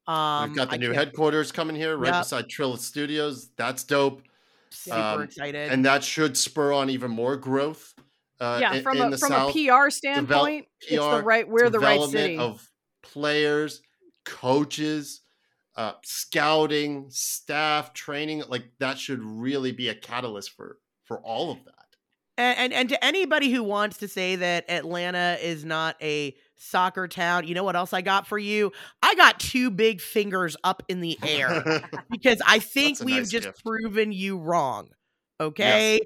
[0.08, 2.24] Um, we've got the I new can't- headquarters coming here right Yep.
[2.24, 4.22] beside trilith studios that's dope
[4.70, 5.72] Super um, excited.
[5.72, 7.94] and that should spur on even more growth
[8.42, 11.48] uh yeah, in, from in a the from south a PR standpoint, it's the right
[11.48, 12.38] we're the right city.
[12.38, 12.68] of
[13.02, 13.82] players,
[14.26, 15.22] coaches,
[15.78, 18.44] uh, scouting, staff, training.
[18.50, 21.73] Like that should really be a catalyst for for all of that.
[22.38, 27.08] And, and and to anybody who wants to say that Atlanta is not a soccer
[27.08, 28.72] town, you know what else I got for you?
[29.04, 31.64] I got two big fingers up in the air
[32.10, 33.64] because I think That's a we've nice just gift.
[33.64, 34.90] proven you wrong.
[35.40, 36.00] Okay.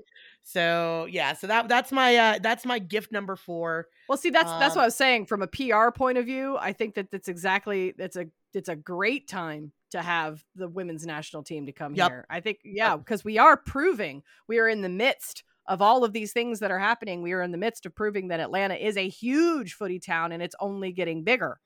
[0.43, 3.87] So yeah, so that that's my uh that's my gift number four.
[4.09, 5.25] Well, see, that's that's Um, what I was saying.
[5.27, 8.75] From a PR point of view, I think that that's exactly that's a it's a
[8.75, 12.09] great time to have the women's national team to come Yep.
[12.09, 12.25] here.
[12.29, 16.13] I think, yeah, because we are proving we are in the midst of all of
[16.13, 17.21] these things that are happening.
[17.21, 20.41] We are in the midst of proving that Atlanta is a huge footy town, and
[20.41, 21.59] it's only getting bigger.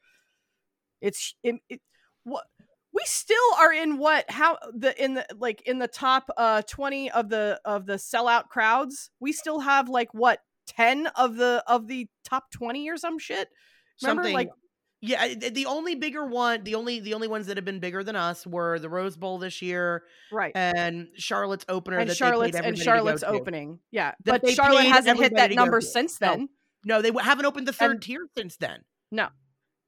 [1.02, 1.82] It's it, it,
[2.24, 2.46] what
[2.94, 7.12] we still are in what how the in the like in the top uh 20
[7.12, 11.88] of the of the sellout crowds we still have like what 10 of the of
[11.88, 13.50] the top 20 or some shit
[14.02, 14.50] remember Something like
[15.02, 18.16] yeah, the only bigger one, the only the only ones that have been bigger than
[18.16, 22.66] us were the Rose Bowl this year right and Charlotte's opener and that charlotte's they
[22.68, 26.50] and charlotte's opening yeah That but charlotte hasn't hit that number since then
[26.86, 28.84] No, they w- haven't opened the third And- tier since then.
[29.12, 29.28] No,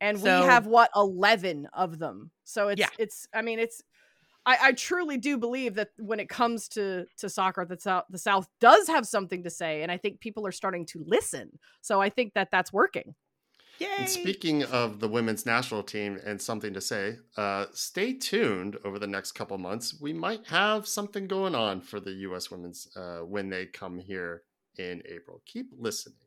[0.01, 2.89] and So- we have what 11 of them so it's Yeah.
[2.97, 3.81] it's i mean it's
[4.45, 8.17] I, I truly do believe that when it comes to to soccer, the south the
[8.17, 11.57] South does have something to say, and I think people are starting to listen.
[11.79, 13.15] So I think that that's working.
[13.79, 13.87] Yay!
[13.99, 18.99] And speaking of the women's national team and something to say, uh, stay tuned over
[18.99, 19.99] the next couple months.
[19.99, 22.51] We might have something going on for the U.S.
[22.51, 24.43] women's uh, when they come here
[24.77, 25.41] in April.
[25.45, 26.17] Keep listening.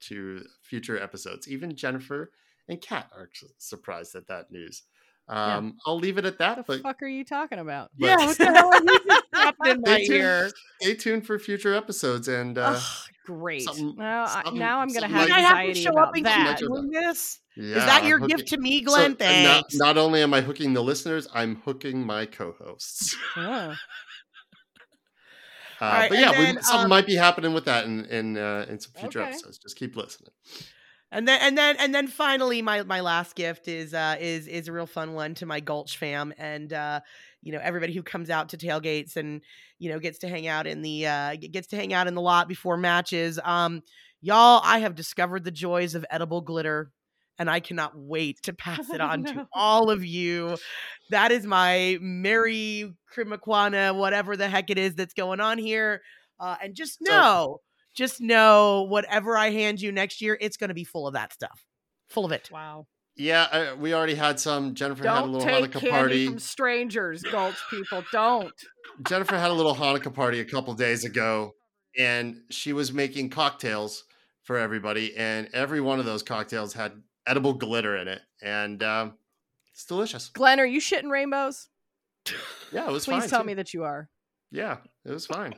[0.00, 1.48] to future episodes.
[1.48, 2.30] Even Jennifer
[2.68, 3.28] and Kat are
[3.58, 4.82] surprised at that news.
[5.26, 6.58] Um, I'll leave it at that.
[6.58, 7.90] What the fuck are you talking about?
[7.98, 10.18] But- yeah, what the hell are you in my Stay tuned.
[10.20, 10.50] ear?
[10.80, 12.28] stay tuned for future episodes.
[12.28, 12.82] And uh, Ugh,
[13.24, 13.62] great.
[13.62, 16.14] something- Now, I, now I'm gonna have like- I have to anxiety show about up
[16.16, 16.58] and that.
[16.58, 17.40] keep doing this.
[17.56, 19.12] yeah, Is that your hooking- gift to me, So, Glenn?
[19.12, 19.74] uh, not, Thanks.
[19.76, 23.16] not only am I hooking the listeners, I'm hooking my co-hosts.
[23.36, 23.74] Yeah.
[25.80, 28.38] Uh, right, but and yeah, we, something um, might be happening with that in in
[28.38, 29.30] uh, in some future Okay.
[29.30, 29.58] episodes.
[29.58, 30.30] Just keep listening.
[31.14, 34.66] And then and then and then finally my my last gift is uh is is
[34.68, 37.00] a real fun one to my Gulch fam and uh
[37.40, 39.40] you know everybody who comes out to tailgates and
[39.78, 42.20] you know gets to hang out in the uh gets to hang out in the
[42.20, 43.38] lot before matches.
[43.44, 43.82] Um
[44.20, 46.90] y'all I have discovered the joys of edible glitter
[47.38, 49.32] and I cannot wait to pass it Oh, on no.
[49.34, 50.56] to all of you.
[51.10, 56.02] That is my Merry Krimakwana whatever the heck it is that's going on here.
[56.40, 57.60] Uh and just know
[57.94, 61.32] just know whatever I hand you next year, it's going to be full of that
[61.32, 61.64] stuff,
[62.08, 62.50] full of it.
[62.52, 62.86] Wow.
[63.16, 64.74] Yeah, I, we already had some.
[64.74, 66.26] Jennifer had a Don't little take Hanukkah candy party.
[66.26, 68.04] from strangers, Gulch people.
[68.10, 68.52] Don't.
[69.08, 71.54] Jennifer had a little Hanukkah party a couple days ago,
[71.96, 74.04] and she was making cocktails
[74.42, 76.92] for everybody, and every one of those cocktails had
[77.26, 79.14] edible glitter in it, and um,
[79.72, 80.28] it's delicious.
[80.28, 81.68] Glenn, are you shitting rainbows?
[82.72, 83.20] Yeah, it was fine.
[83.20, 83.46] Please tell too.
[83.46, 84.08] me that you are.
[84.50, 85.54] Yeah, it was fine.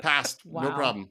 [0.00, 1.08] Passed, no problem.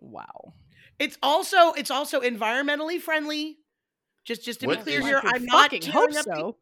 [0.00, 0.54] Wow.
[0.98, 3.58] It's also it's also environmentally friendly.
[4.24, 6.24] Just just to What be clear is- here, I would I'm not hope tearing up
[6.24, 6.56] the- so.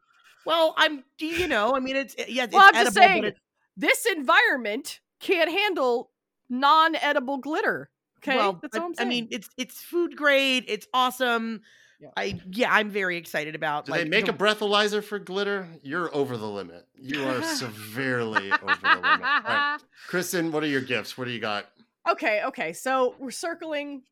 [0.46, 3.38] well, I'm you know, I mean it's yes, Well, it's I'm just saying, but it-
[3.76, 6.10] this environment can't handle
[6.48, 7.90] non-edible glitter.
[8.18, 9.06] Okay, well, that's I, all I'm saying.
[9.06, 11.62] I mean it's it's food grade, it's awesome.
[12.00, 12.08] Yeah.
[12.16, 15.68] I yeah, I'm very excited about Do like they make the- a breathalyzer for glitter?
[15.82, 16.86] You're over the limit.
[16.94, 19.04] You are severely over the limit.
[19.04, 19.78] All right.
[20.08, 21.16] Cristen, what are your gifts?
[21.16, 21.66] What do you got?
[22.08, 22.72] Okay, okay.
[22.72, 24.02] So we're circling,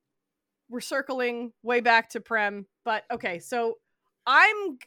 [0.68, 3.38] we're circling way back to Prem, but okay.
[3.38, 3.78] So
[4.26, 4.78] I'm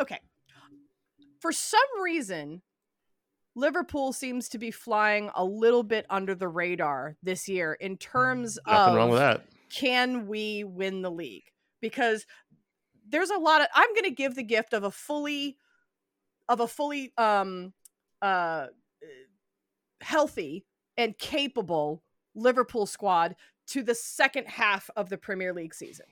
[0.00, 0.20] okay.
[1.40, 2.62] For some reason,
[3.54, 8.58] Liverpool seems to be flying a little bit under the radar this year in terms
[8.66, 9.44] Nothing of wrong with that.
[9.72, 11.44] can we win the league?
[11.80, 12.26] Because
[13.08, 15.56] there's a lot of I'm going to give the gift of a fully
[16.48, 17.72] of a fully um
[18.22, 18.66] uh
[20.00, 20.64] healthy
[20.96, 22.02] and capable
[22.38, 23.36] Liverpool squad
[23.68, 26.06] to the second half of the Premier League season.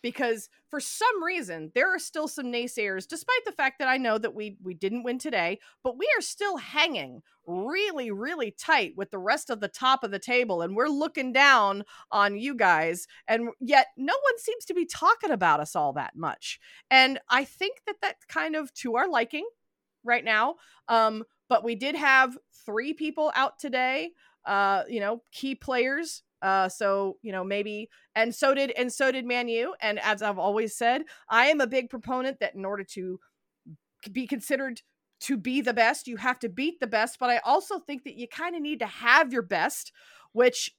[0.00, 4.16] Because for some reason there are still some naysayers despite the fact that I know
[4.16, 9.10] that we we didn't win today, but we are still hanging really really tight with
[9.10, 13.06] the rest of the top of the table and we're looking down on you guys
[13.26, 17.44] and yet no one seems to be talking about us all that much and i
[17.44, 19.46] think that that's kind of to our liking
[20.04, 20.54] right now
[20.88, 24.12] um but we did have three people out today
[24.46, 26.22] uh you know key players.
[26.42, 30.40] Uh so you know maybe and so did and so did manu and as i've
[30.40, 33.20] always said i am a big proponent that in order to
[34.10, 34.82] be considered
[35.20, 37.18] to be the best you have to beat the best.
[37.20, 39.92] But i also think that you kind of need to have your best
[40.32, 40.72] which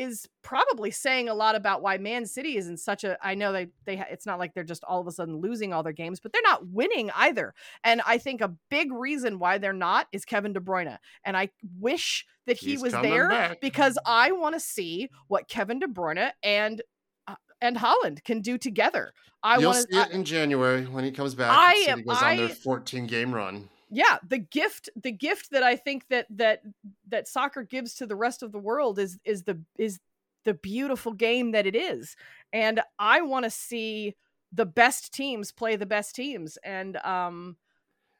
[0.00, 3.18] is probably saying a lot about why Man City is in such a.
[3.22, 5.82] I know they they it's not like they're just all of a sudden losing all
[5.82, 7.52] their games, but they're not winning either.
[7.84, 10.96] And I think a big reason why they're not is Kevin De Bruyne.
[11.22, 13.60] And I wish that he He's was there back.
[13.60, 16.80] because I want to see what Kevin De Bruyne and
[17.28, 19.12] uh, and Haaland can do together.
[19.42, 21.50] I want see it in January when he comes back.
[21.50, 23.68] I am- goes on their 14 game run.
[23.90, 26.62] Yeah the gift the gift that i think that that
[27.08, 29.98] that soccer gives to the rest of the world is is the is
[30.44, 32.16] the beautiful game that it is
[32.52, 34.14] and i want to see
[34.52, 37.56] the best teams play the best teams and um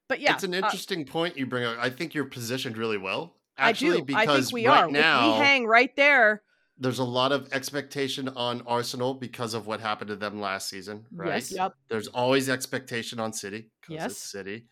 [0.09, 1.76] but yeah it's an uh, interesting point you bring up.
[1.80, 3.37] I think you're positioned really well.
[3.56, 6.42] i Actually, do because i think we right are now we hang right there
[6.80, 11.04] there's a lot of expectation on Arsenal because of what happened to them last season,
[11.12, 11.35] right?
[11.35, 14.11] yes yep There's always expectation on City because Yes.
[14.12, 14.64] it's City.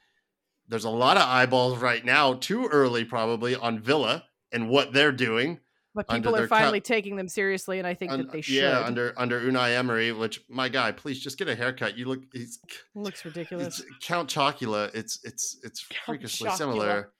[0.68, 5.12] There's a lot of eyeballs right now, too early probably, on Villa and what they're
[5.12, 5.60] doing.
[5.94, 8.80] but people are finally taking them seriously and i think Un- that they should yeah,
[8.84, 11.96] under under Unai Emery, which my guy, please just get a haircut.
[11.98, 12.58] You look, he's
[12.94, 14.94] looks ridiculous it's Count Chocula.
[14.94, 16.56] It's it's it's Count freakishly Chocula.
[16.56, 17.12] similar.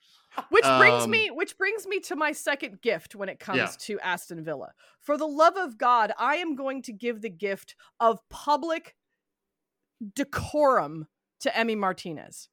[0.50, 3.72] Which brings Um, me which brings me to my second gift when it comes Yeah.
[3.86, 4.72] to Aston Villa.
[5.00, 8.94] For the love of God, I am going to give the gift of public
[10.14, 11.08] decorum
[11.40, 12.48] to Emi Martinez.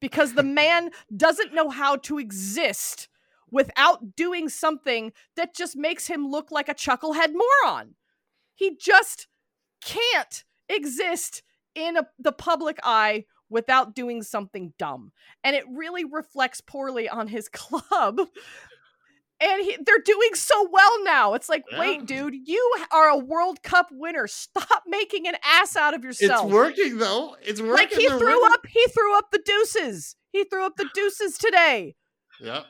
[0.00, 3.08] Because the man doesn't know how to exist
[3.50, 7.94] without doing something that just makes him look like a chucklehead moron.
[8.54, 9.26] He just
[9.84, 11.42] can't exist
[11.74, 15.12] in a, the public eye without doing something dumb.
[15.42, 18.20] And it really reflects poorly on his club.
[19.40, 21.34] And he, they're doing so well now.
[21.34, 21.80] It's like, Yeah.
[21.80, 24.26] wait, dude, you are a World Cup winner.
[24.26, 26.44] Stop making an ass out of yourself.
[26.46, 27.36] It's working though.
[27.42, 27.74] It's working.
[27.74, 28.50] like he They're threw winning.
[28.52, 30.16] up, he threw up the deuces.
[30.32, 31.94] He threw up the deuces today.
[32.40, 32.62] Yeah.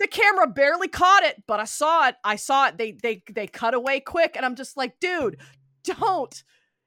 [0.00, 2.16] The camera barely caught it, but I saw it.
[2.24, 2.78] I saw it.
[2.78, 5.36] They they they cut away quick, and I'm just like, dude,
[5.84, 6.42] don't.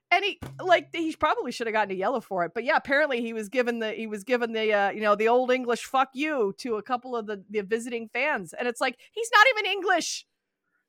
[0.09, 3.21] And he like he probably should have gotten a yellow for it, but yeah, apparently
[3.21, 6.09] he was given the he was given the uh, you know the old English fuck
[6.13, 9.71] you to a couple of the the visiting fans, and it's like he's not even
[9.73, 10.25] English,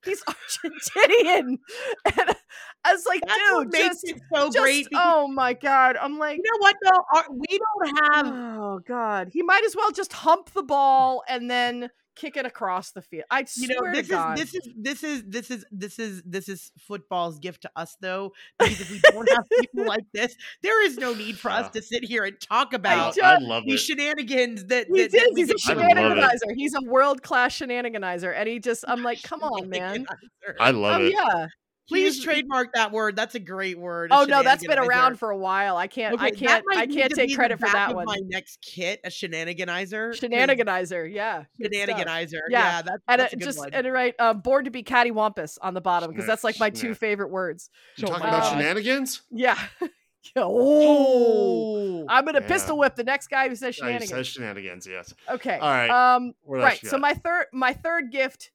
[0.05, 0.23] he's
[0.65, 1.59] Argentinian,
[2.19, 2.37] and
[2.85, 4.87] I was like, That's dude, makes just, it so just great.
[4.89, 7.05] because- oh my god, I'm like, you know what though?
[7.17, 11.51] Our- we don't have oh god, he might as well just hump the ball and
[11.51, 13.25] then kick it across the field.
[13.31, 14.39] I you swear know this to God.
[14.39, 17.97] is this is this is this is this is this is football's gift to us
[18.01, 21.71] though because if we don't have people like this there is no need for us
[21.71, 23.85] to sit here and talk I, about just- I love these it.
[23.85, 25.35] shenanigans that, He that, that is.
[25.35, 26.21] we He's a get I love it.
[26.23, 26.55] shenaniganizer.
[26.57, 28.85] He's a world class shenaniganizer, and he just.
[28.89, 30.07] I'm like, come on, man.
[30.61, 31.13] I love Oh it.
[31.13, 31.47] yeah.
[31.89, 33.17] Please He's- trademark that word.
[33.17, 34.11] That's a great word.
[34.13, 35.77] Oh no, that's been around for a while.
[35.79, 36.21] I can't.
[36.21, 36.79] I Okay, that can't.
[36.79, 38.05] I can't take credit for that one.
[38.05, 40.13] My next kit, a shenaniganizer.
[40.13, 41.11] Shenaniganizer.
[41.11, 41.45] Yeah.
[41.61, 42.33] Shenaniganizer.
[42.51, 43.71] Yeah, Yeah, that's, And that's it a good just one.
[43.73, 46.69] and it right, uh, born to be cattywampus on the bottom because that's like my
[46.71, 47.71] two favorite words.
[47.97, 49.23] You're talking my about shenanigans?
[49.31, 49.59] Yeah.
[50.37, 52.05] Yeah, oh.
[52.09, 52.49] I'm gonna Yeah.
[52.49, 54.11] pistol whip the next guy who says Yeah, he shenanigans.
[54.11, 54.87] says shenanigans.
[54.87, 55.15] Yes.
[55.29, 55.57] Okay.
[55.59, 55.89] All right.
[56.17, 56.33] Um.
[56.45, 56.79] Right.
[56.85, 58.51] So my third my third gift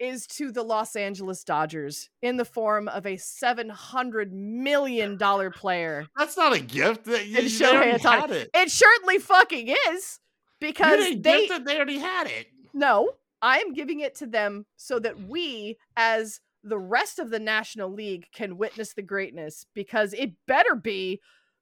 [0.00, 5.50] is to the Los Angeles Dodgers in the form of a seven hundred million dollar
[5.62, 6.06] player.
[6.16, 7.04] That's not a gift.
[7.04, 8.50] That you, they already had it.
[8.54, 10.18] It certainly fucking is
[10.60, 12.46] You because they they already had it.
[12.74, 13.10] no.
[13.40, 17.88] I am giving it to them so that we, as the rest of the National
[17.88, 21.20] League, can witness the greatness because it better be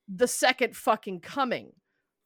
[0.09, 1.73] the second fucking coming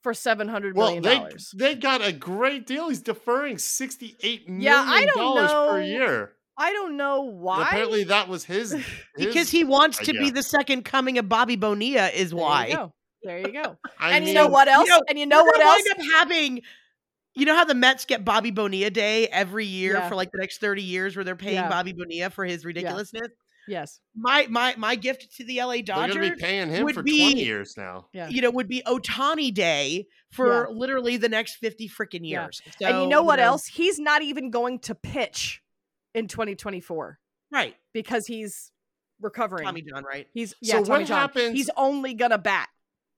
[0.01, 1.51] for seven hundred Well, million they dollars.
[1.57, 2.89] they got a great deal.
[2.89, 6.31] He's deferring sixty eight million Yeah, I don't dollars per know year.
[6.57, 7.63] I don't know why.
[7.63, 8.71] Apparently, that was his.
[8.73, 8.83] his
[9.17, 12.71] because he wants to be the second coming of Bobby Bonilla is There you why.
[12.71, 12.93] go.
[13.23, 13.77] There you go.
[13.99, 14.87] I and you know what else?
[14.89, 15.81] know, and you know what else?
[15.85, 16.61] wind up having
[17.33, 20.09] you know how the Mets get Bobby Bonilla Day every year Yeah.
[20.09, 21.69] for like the next 30 years where they're paying Yeah.
[21.69, 23.29] Bobby Bonilla for his ridiculousness?
[23.67, 23.99] Yes.
[24.15, 26.95] My my my gift to the LA They're Dodgers going to be paying him would
[26.95, 28.07] for be- twenty years now.
[28.13, 28.27] Yeah.
[28.29, 32.43] you know, would be Ohtani Day for literally the next 50 freaking Yeah.
[32.43, 32.61] years.
[32.81, 33.65] and you know what else?
[33.67, 35.61] He's not even going to pitch
[36.13, 37.19] in 2024
[37.51, 37.75] Right.
[37.93, 38.71] because he's
[39.21, 39.65] recovering.
[39.65, 40.27] Tommy John, right?
[40.33, 41.19] He's yeah, So yeah, what John.
[41.19, 42.69] happens- He's only gonna bat.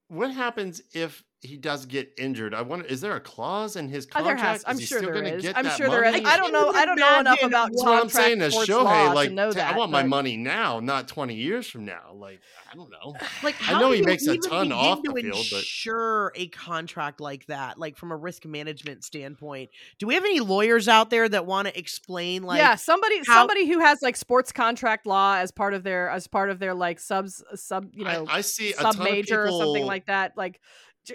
[0.09, 2.53] What happens if he does get injured?
[2.53, 2.85] I wonder.
[2.85, 4.41] Is there a clause in his Uh, there contract?
[4.41, 4.63] has.
[4.65, 6.13] I'm Is he sure still gonna get I'm that sure there is.
[6.13, 6.25] money?
[6.25, 6.71] I don't know.
[6.71, 9.13] I don't know enough about That's what I'm saying to sports law Shohei.
[9.13, 9.73] Like, to that.
[9.73, 12.13] I want my but- money now, not 20 years from now.
[12.15, 12.39] Like,
[12.71, 13.15] I don't know.
[13.43, 16.31] Like I how know do he makes a even ton off the field, but- insure
[16.35, 19.69] a contract like that, like from a risk management standpoint.
[19.99, 23.33] Do we have any lawyers out there that want to explain like yeah, somebody how-
[23.41, 26.73] somebody who has like sports contract law as part of their as part of their
[26.73, 30.37] like subs sub you know I, I see a sub major or something like that.
[30.37, 30.59] Like, j-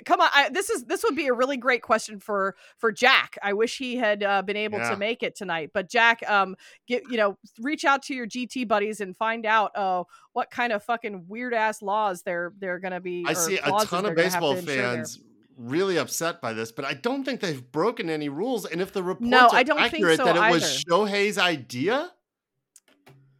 [0.04, 3.38] come on, I, this is this would be a really great question for for Jack.
[3.42, 4.90] I wish he had uh, been able Yeah.
[4.90, 5.70] to make it tonight.
[5.72, 9.76] But Jack, um, get you know, reach out to your GT buddies and find out
[9.76, 13.24] uh what kind of fucking weird ass laws they're they're gonna be.
[13.26, 15.20] I see a ton of have to baseball fans
[15.56, 18.64] really upset by this, but I don't think they've broken any rules.
[18.64, 20.84] And if the reports No, are I don't think accurate so that it was.
[20.88, 22.12] Shohei's idea,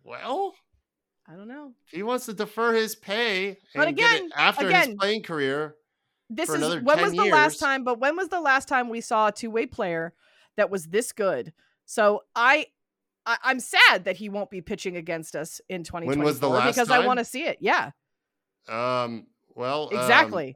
[0.05, 0.55] well,
[1.28, 1.72] I don't know.
[1.90, 5.22] he wants to defer his pay But and get it again- after again, his playing
[5.22, 5.74] career.
[6.30, 9.28] This is when was the last time but when was the last time we saw
[9.28, 10.12] a two-way player
[10.56, 11.52] that was this good?
[11.86, 12.66] So i,
[13.26, 16.74] I i'm sad that he won't be pitching against us in 2024 was the last
[16.74, 17.90] because i want to see it yeah.
[18.68, 20.54] Um, well, um, Exactly.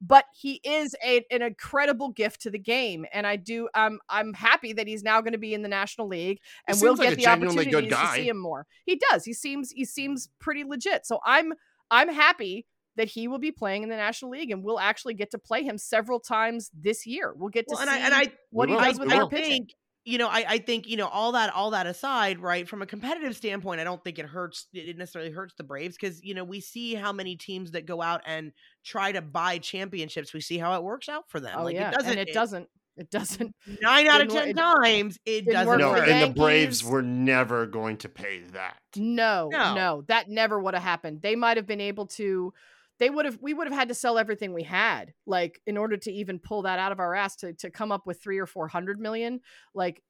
[0.00, 4.34] but he is a, an incredible gift to the game and i do i'm i'm
[4.34, 7.18] happy that he's now going to be in the national league and we'll like get
[7.18, 8.66] the opportunities to see him more.
[8.84, 9.24] He does.
[9.24, 11.06] He seems he seems pretty legit.
[11.06, 11.52] So i'm
[11.90, 12.66] i'm happy
[12.96, 15.62] that he will be playing in the national league and we'll actually get to play
[15.62, 18.68] him several times this year we'll get to well, and see I and I what
[18.68, 19.74] he does with our pitching think
[20.04, 22.68] you know, I, I think you know all that all that aside, right?
[22.68, 24.66] From a competitive standpoint, I don't think it hurts.
[24.72, 28.02] It necessarily hurts the Braves because you know we see how many teams that go
[28.02, 28.52] out and
[28.84, 30.32] try to buy championships.
[30.32, 31.54] We see how it works out for them.
[31.56, 32.10] oh like yeah it doesn't.
[32.10, 35.66] and it, doesn't it doesn't Nine out of ten it times, it doesn't.
[35.68, 36.06] work no, for work.
[36.06, 38.78] the and the Braves were never going to pay that.
[38.96, 39.74] No, No.
[39.74, 41.22] no, that never would have happened.
[41.22, 42.52] They might have been able to.
[42.98, 43.38] They would have.
[43.40, 46.62] We would have had to sell everything we had, like in order to even pull
[46.62, 49.40] that out of our ass to to come up with three or four hundred million,
[49.74, 50.02] like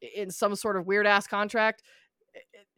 [0.00, 1.82] in some sort of weird ass contract.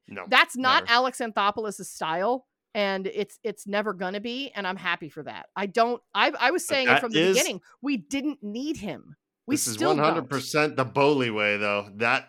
[0.09, 0.93] No, That's not never.
[0.95, 4.51] Alex Anthopoulos' style, and it's it's never gonna be.
[4.55, 5.47] And I'm happy for that.
[5.55, 6.01] I don't.
[6.15, 7.61] I I was saying it from the is- beginning.
[7.83, 9.17] We didn't need him.
[9.47, 10.31] We this is still one hundred don't.
[10.31, 11.91] percent the Boehly way, though.
[11.97, 12.29] That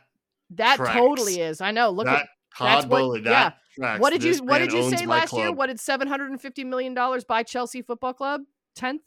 [0.52, 0.94] That tracks.
[0.96, 1.62] totally is.
[1.62, 1.90] I know.
[1.92, 3.22] Look that at Todd that's what- Boehly.
[3.24, 3.30] yeah.
[3.30, 4.00] That tracks.
[4.02, 5.52] what did you what did you say last year?
[5.52, 8.42] What did seven hundred and fifty million dollars buy Chelsea Football Club?
[8.76, 9.02] Tenth.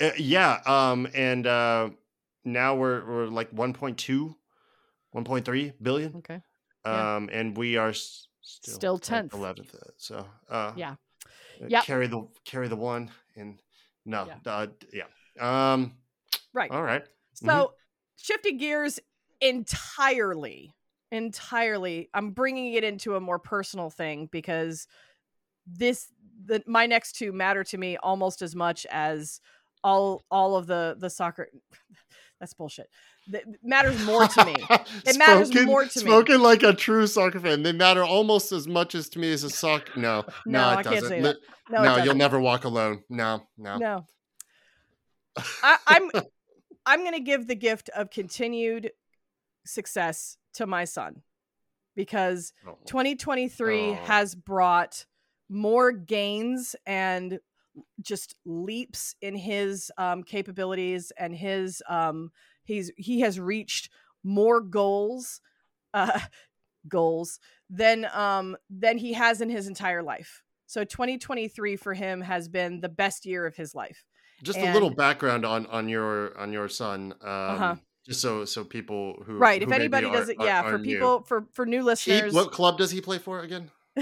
[0.00, 0.60] Uh, yeah.
[0.66, 1.06] Um.
[1.14, 1.90] And uh,
[2.44, 4.34] now we're we're like 1.2,
[5.14, 6.16] 1.3 billion.
[6.16, 6.40] Okay.
[6.84, 7.16] Yeah.
[7.16, 7.28] Um.
[7.32, 9.34] And we are still Still 10th.
[9.34, 9.74] eleventh.
[9.96, 10.26] So.
[10.48, 10.92] Uh, Yeah.
[10.92, 11.84] uh, Yep.
[11.84, 13.60] Carry the carry the one and
[14.04, 14.26] no.
[14.26, 14.52] Yeah.
[14.52, 15.72] Uh, yeah.
[15.72, 15.94] Um.
[16.52, 16.70] Right.
[16.72, 17.04] All right.
[17.34, 17.70] So Mhm.
[18.16, 18.98] shifting gears
[19.40, 20.74] entirely,
[21.12, 24.88] entirely, I'm bringing it into a more personal thing because
[25.66, 26.08] this
[26.44, 29.40] the my next two matter to me almost as much as
[29.84, 31.48] all all of the the soccer.
[32.40, 32.88] That's bullshit.
[33.28, 34.56] That matters more to me.
[35.06, 36.10] It matters Spoken- more to me.
[36.10, 37.62] Spoken like a true soccer fan.
[37.62, 39.92] They matter almost as much as to me as a soccer.
[40.00, 41.22] No, no, No, it doesn't.
[41.22, 41.34] No,
[41.70, 43.04] No, you'll never walk alone.
[43.08, 43.76] No, no.
[43.76, 44.06] No.
[45.62, 46.10] I, I'm
[46.84, 48.90] I'm gonna give the gift of continued
[49.64, 51.22] success to my son
[51.94, 52.78] because Oh.
[52.86, 53.96] 2023 Oh.
[54.04, 55.06] has brought
[55.48, 57.38] more gains and
[58.00, 62.30] just leaps in his um, capabilities and his um,
[62.64, 63.90] he's he has reached
[64.24, 65.40] more goals
[65.94, 66.20] uh,
[66.88, 67.38] goals
[67.70, 70.42] than um, than he has in his entire life.
[70.66, 74.04] So 2023 for him has been the best year of his life.
[74.42, 77.14] Just a little background on on your on your son.
[77.20, 77.76] Um, Uh-huh.
[78.04, 79.62] Just so so people who right.
[79.62, 80.84] who If anybody are- doesn't, are- yeah, are for new.
[80.94, 82.32] people for for new He- listeners.
[82.34, 83.70] what club does he play for again?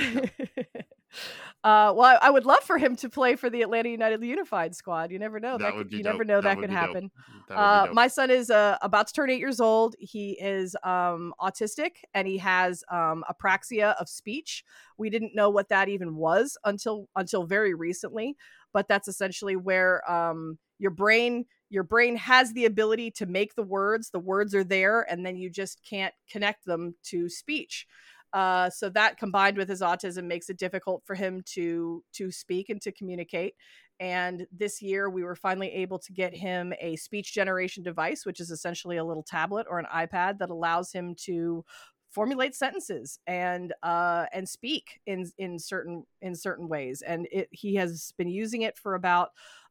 [1.62, 4.74] uh, well, I, I would love for him to play for the Atlanta United Unified
[4.74, 5.10] squad.
[5.10, 7.10] You never know that, That could, you never know That that, could happen.
[7.48, 9.96] That Uh, my son is uh, about to turn eight years old.
[9.98, 14.64] He is um, autistic and he has um, apraxia of speech.
[14.96, 18.36] We didn't know what that even was until until very recently,
[18.72, 23.62] but that's essentially where um, your brain your brain has the ability to make the
[23.62, 24.10] words.
[24.10, 27.86] The words are there, and then you just can't connect them to speech.
[28.32, 32.68] Uh, so that combined with his autism makes it difficult for him to to speak
[32.68, 33.54] and to communicate
[34.00, 38.40] and this year we were finally able to get him a speech generation device which
[38.40, 41.64] is essentially a little tablet or an ipad that allows him to
[42.08, 47.74] formulate sentences and uh and speak in in certain in certain ways and it he
[47.74, 49.30] has been using it for about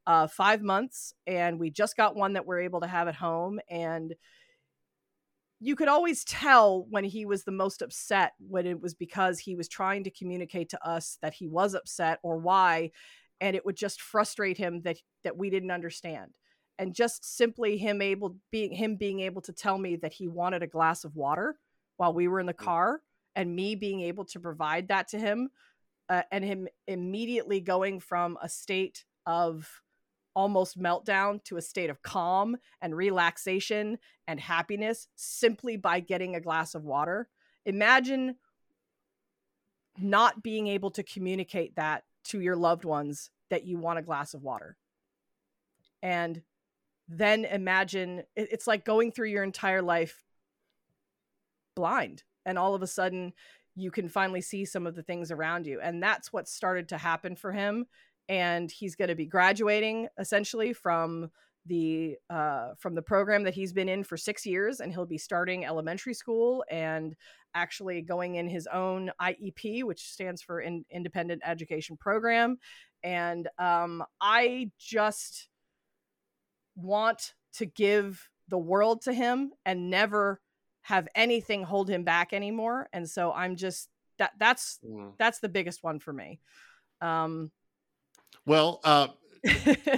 [0.09, 3.61] uh 5 months and we just got one that we're able to have at home
[3.69, 4.13] and
[5.61, 9.55] you could always tell when he was the most upset when it was because he
[9.55, 12.91] was trying to communicate to us that he was upset or why
[13.41, 16.31] and it would just frustrate him that that we didn't understand.
[16.77, 20.63] And just simply him able being him being able to tell me that he wanted
[20.63, 21.57] a glass of water
[21.97, 23.01] while we were in the car
[23.35, 25.49] and me being able to provide that to him
[26.07, 29.69] uh, and him immediately going from a state of
[30.39, 36.41] almost meltdown to a state of calm and relaxation and happiness simply by getting a
[36.41, 37.27] glass of water
[37.65, 38.35] imagine
[39.97, 44.33] not being able to communicate that to your loved ones that you want a glass
[44.33, 44.77] of water.
[46.01, 46.41] And
[47.07, 50.23] then imagine it's like going through your entire life
[51.75, 53.33] blind and all of a sudden
[53.75, 56.97] you can finally see some of the things around you and that's what started to
[56.97, 57.87] happen for him
[58.29, 61.29] and he's going to be graduating essentially from
[61.65, 65.17] the uh, from the program that he's been in for six years and he'll be
[65.17, 67.15] starting elementary school and
[67.53, 72.57] actually going in his own iep which stands for in, independent education program.
[73.03, 75.49] And um, i just
[76.75, 80.39] want to give the world to him and never
[80.81, 82.87] have anything hold him back anymore.
[82.93, 85.13] And so i'm just that that's Mm.
[85.17, 86.39] that's the biggest one for me.
[87.01, 87.51] Um
[88.45, 89.07] Well, uh,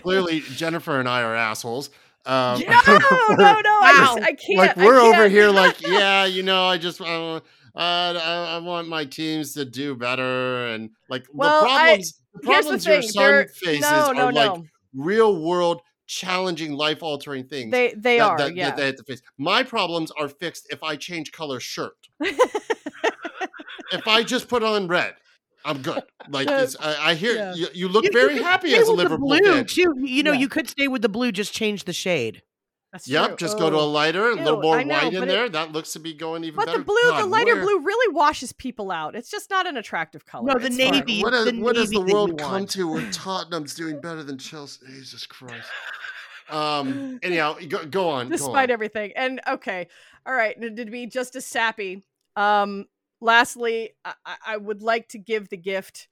[0.01, 1.89] clearly Jennifer and I are assholes.
[2.25, 5.31] Um, no no no I, just, I can't like we're over can't.
[5.31, 7.39] here, like yeah, you know, I just uh, uh,
[7.75, 12.47] I, I want my teams to do better, and like Well, the I- problems, the
[12.47, 14.61] here's the problems your thing, son they're- faces no no are no like
[14.93, 17.71] real world, challenging, life altering things.
[17.71, 19.21] they they that, are that- yeah that they have to face.
[19.39, 21.95] My problems are fixed if I change color shirt.
[22.19, 25.15] if I just put on red,
[25.65, 26.01] I'm good.
[26.29, 27.53] Like Uh, it's, I, I hear yeah.
[27.53, 29.65] you, you look You- you very could happy as a with Liverpool blue fan.
[29.65, 29.93] too.
[29.99, 30.39] You know, Yeah.
[30.39, 32.41] you could stay with the blue, just change the shade.
[32.91, 33.35] That's Yep, true.
[33.37, 33.89] just go to a Oh.
[33.89, 35.47] lighter, a little more know, white in but it- there.
[35.47, 36.79] that looks to be going even But better.
[36.79, 39.15] the blue, the lighter where- blue, really washes people out.
[39.15, 40.51] It's just not an attractive color.
[40.51, 40.91] No, the It's fine.
[40.91, 42.69] navy- What, is, the what does the world come want.
[42.71, 44.85] to where Tottenham's doing better than Chelsea?
[44.87, 45.69] Jesus Christ.
[46.49, 47.19] Um.
[47.23, 48.27] Anyhow, go, go on.
[48.27, 48.73] go despite on.
[48.73, 49.13] everything.
[49.15, 49.87] And okay,
[50.25, 52.03] all right, n- to be just as sappy.
[52.35, 52.87] Um,
[53.21, 54.13] lastly, I,
[54.45, 56.07] I- would like to give the gift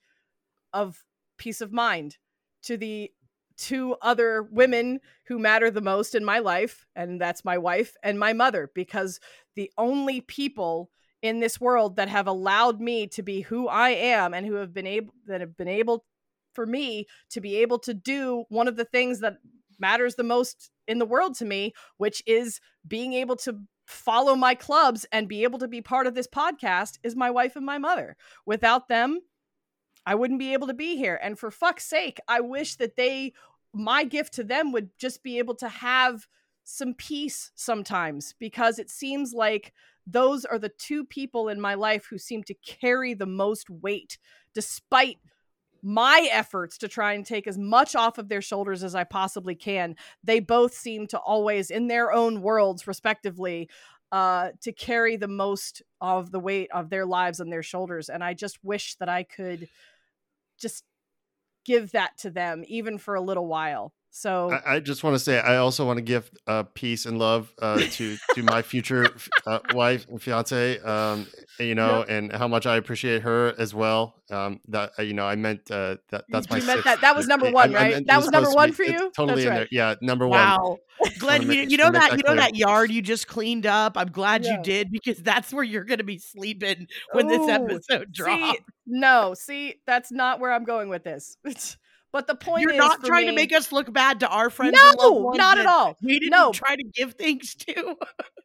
[0.74, 1.04] of
[1.38, 2.18] peace of mind
[2.64, 3.12] to the
[3.58, 8.18] two other women who matter the most in my life, and that's my wife and
[8.20, 9.20] my mother, because
[9.56, 10.90] the only people
[11.22, 14.74] in this world that have allowed me to be who I am and who have
[14.74, 16.06] been able that have been able
[16.54, 19.38] for me to be able to do one of the things that
[19.80, 24.54] matters the most in the world to me, which is being able to follow my
[24.54, 27.78] clubs and be able to be part of this podcast is my wife and my
[27.78, 28.16] mother.
[28.46, 29.20] Without them,
[30.06, 31.20] I wouldn't be able to be here.
[31.22, 33.34] And for fuck's sake, I wish that they,
[33.74, 36.28] my gift to them would just be able to have
[36.64, 39.74] some peace sometimes because it seems like
[40.06, 44.20] those are the two people in my life who seem to carry the most weight
[44.54, 45.18] despite
[45.82, 49.56] my efforts to try and take as much off of their shoulders as I possibly
[49.56, 49.96] can.
[50.24, 53.70] They both seem to always, in their own worlds, respectively,
[54.12, 58.10] uh, to carry the most of the weight of their lives on their shoulders.
[58.10, 59.68] And I just wish that I could
[60.60, 60.84] just
[61.66, 63.94] give that to them, even for a little while.
[64.12, 67.20] So I, I just want to say I also want to give uh, peace and
[67.20, 69.08] love uh, to to my future
[69.46, 70.80] uh, wife and fiance.
[70.80, 71.28] Um,
[71.60, 72.10] you know, yep.
[72.10, 74.16] and how much I appreciate her as well.
[74.32, 76.58] Um, that uh, you know, I meant uh, that that's my.
[76.58, 77.96] You meant that that was number one, right?
[77.96, 79.12] I, that was, was number one for you.
[79.16, 79.56] Totally in right.
[79.56, 79.68] there.
[79.72, 80.58] Yeah, number wow.
[80.62, 80.70] one.
[80.72, 80.78] Wow,
[81.18, 83.98] Glenn, you, you know that, that you know that yard you just cleaned up.
[83.98, 84.58] I'm glad yeah.
[84.58, 88.52] you did because that's where you're going to be sleeping when Ooh, this episode drops.
[88.52, 91.38] See, no, see, that's not where I'm going with this.
[92.12, 92.64] But the point is.
[92.64, 94.76] you're is, not trying me, to make us look bad to our friends.
[94.76, 95.98] No, not at all.
[96.02, 96.52] We didn't no.
[96.52, 97.96] try to give things to.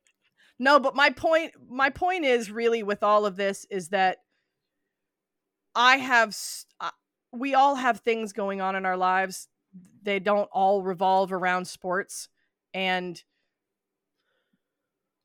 [0.59, 4.19] no, but my point, my point is really with all of this is that
[5.75, 6.37] I have,
[6.81, 6.91] uh,
[7.33, 9.49] we all have things going on in our lives.
[10.03, 12.29] They don't all revolve around sports,
[12.75, 13.21] and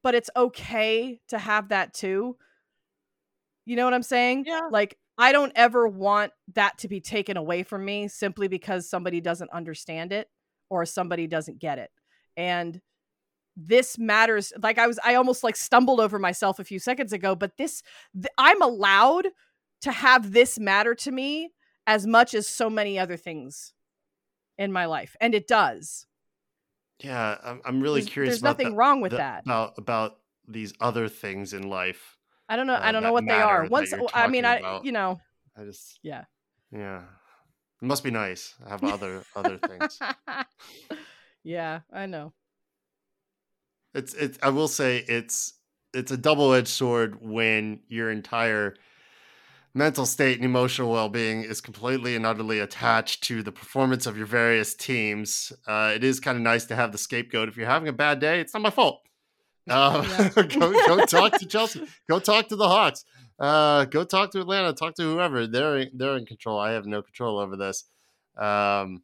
[0.02, 2.38] but it's okay to have that too.
[3.66, 4.46] You know what I'm saying?
[4.48, 4.70] Yeah.
[4.72, 9.20] Like I don't ever want that to be taken away from me simply because somebody
[9.20, 10.30] doesn't understand it
[10.70, 11.92] or somebody doesn't get it.
[12.38, 12.80] And
[13.58, 17.36] this matters like I was I almost like stumbled over myself a few seconds ago,
[17.36, 19.28] but this th- I'm allowed
[19.82, 21.52] to have this matter to me
[21.86, 23.74] as much as so many other things
[24.58, 26.06] in my life and it does.
[27.04, 29.44] Yeah, I'm, I'm really there's, curious There's nothing the, wrong with the, that.
[29.44, 32.19] About about these other things in life
[32.50, 32.74] I don't know.
[32.74, 33.68] uh, I don't know what they are.
[33.70, 34.84] Once I mean, I about.
[34.84, 35.22] you know,
[35.56, 36.24] I just yeah.
[36.72, 37.04] yeah.
[37.82, 38.56] It must be nice.
[38.66, 40.00] I have other other things.
[41.44, 42.34] yeah, I know.
[43.94, 45.54] It's it's I will say it's
[45.94, 48.76] it's a double-edged sword when your entire
[49.74, 54.26] mental state and emotional well-being is completely and utterly attached to the performance of your
[54.26, 55.54] various teams.
[55.68, 57.48] Uh, it is kind of nice to have the scapegoat.
[57.48, 59.02] If you're having a bad day, it's not my fault.
[59.70, 60.30] Uh, Yeah.
[60.44, 61.86] go go talk to Chelsea.
[62.10, 63.06] Go talk to the Hawks.
[63.40, 64.74] Uh, go talk to Atlanta.
[64.74, 65.48] Talk to whoever.
[65.48, 66.60] They're they're in control.
[66.60, 67.86] I have no control over this.
[68.38, 69.04] Um,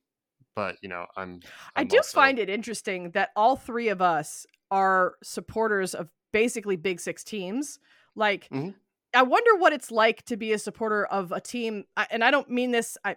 [0.56, 1.40] but you know, I'm.
[1.76, 6.10] I I'm do also- find it interesting that all three of us are supporters of
[6.34, 7.80] basically Big Six teams.
[8.16, 8.74] Like, Mhm.
[9.14, 12.50] I wonder what it's like to be a supporter of a team, and I don't
[12.50, 12.98] mean this.
[13.06, 13.16] I,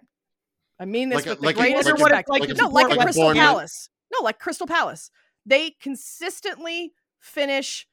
[0.80, 2.28] I mean this Like a- with like the a- greatest like a- respect.
[2.28, 3.90] like a no, like a like a Crystal Palace.
[4.12, 5.10] No, like Crystal Palace.
[5.46, 7.86] They consistently finish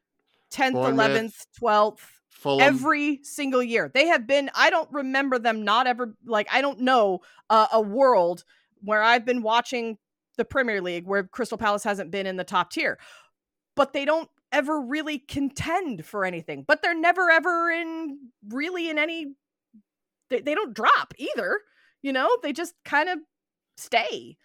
[0.51, 2.61] tenth, Bournemouth, eleventh, twelfth Fulham.
[2.61, 3.91] every single year.
[3.93, 4.49] They have been.
[4.55, 6.47] I don't remember them not ever like.
[6.51, 7.19] I don't know
[7.49, 8.43] uh, a world
[8.81, 9.97] where I've been watching
[10.37, 12.99] the Premier League where Crystal Palace hasn't been in the top tier,
[13.75, 16.63] but they don't ever really contend for anything.
[16.67, 18.19] But they're never ever in
[18.49, 19.33] really in any.
[20.29, 21.59] They, they don't drop either.
[22.01, 23.19] You know, they just kind of
[23.77, 24.37] stay.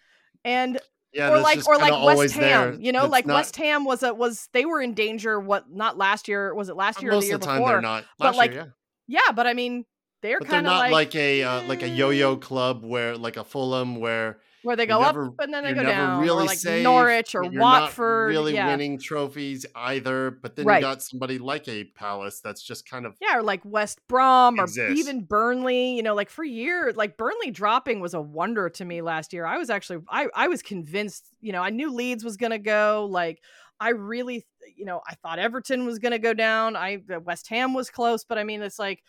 [0.43, 0.79] And
[1.13, 2.81] yeah, or like or like West Ham, there.
[2.81, 5.39] you know, That's like not- West Ham was a was they were in danger.
[5.39, 6.53] What not last year?
[6.53, 7.73] Was it last year or the year of the time before?
[7.73, 8.05] they're not.
[8.17, 8.73] but, like, year,
[9.07, 9.21] yeah.
[9.27, 9.85] Yeah, but I mean,
[10.21, 13.37] they're kind of not like, like, a uh, like a yo-yo eh, club where like
[13.37, 16.47] a Fulham where where they go never- up and then they go down, really or
[16.47, 18.29] like safe, Norwich or you're Watford.
[18.29, 18.67] not really yeah.
[18.67, 20.31] winning trophies either.
[20.31, 20.77] But then Right.
[20.77, 24.59] you got somebody like a Palace that's just kind of Yeah, or like West Brom
[24.59, 28.85] or even Burnley, you know, like for years, like Burnley dropping was a wonder to
[28.85, 29.45] me last year.
[29.45, 32.59] I was actually I I was convinced, you know, I knew Leeds was going to
[32.59, 33.41] go, like
[33.79, 34.45] I really,
[34.77, 36.75] you know, I thought Everton was going to go down.
[36.75, 39.01] I uh, West Ham was close, but I mean, it's like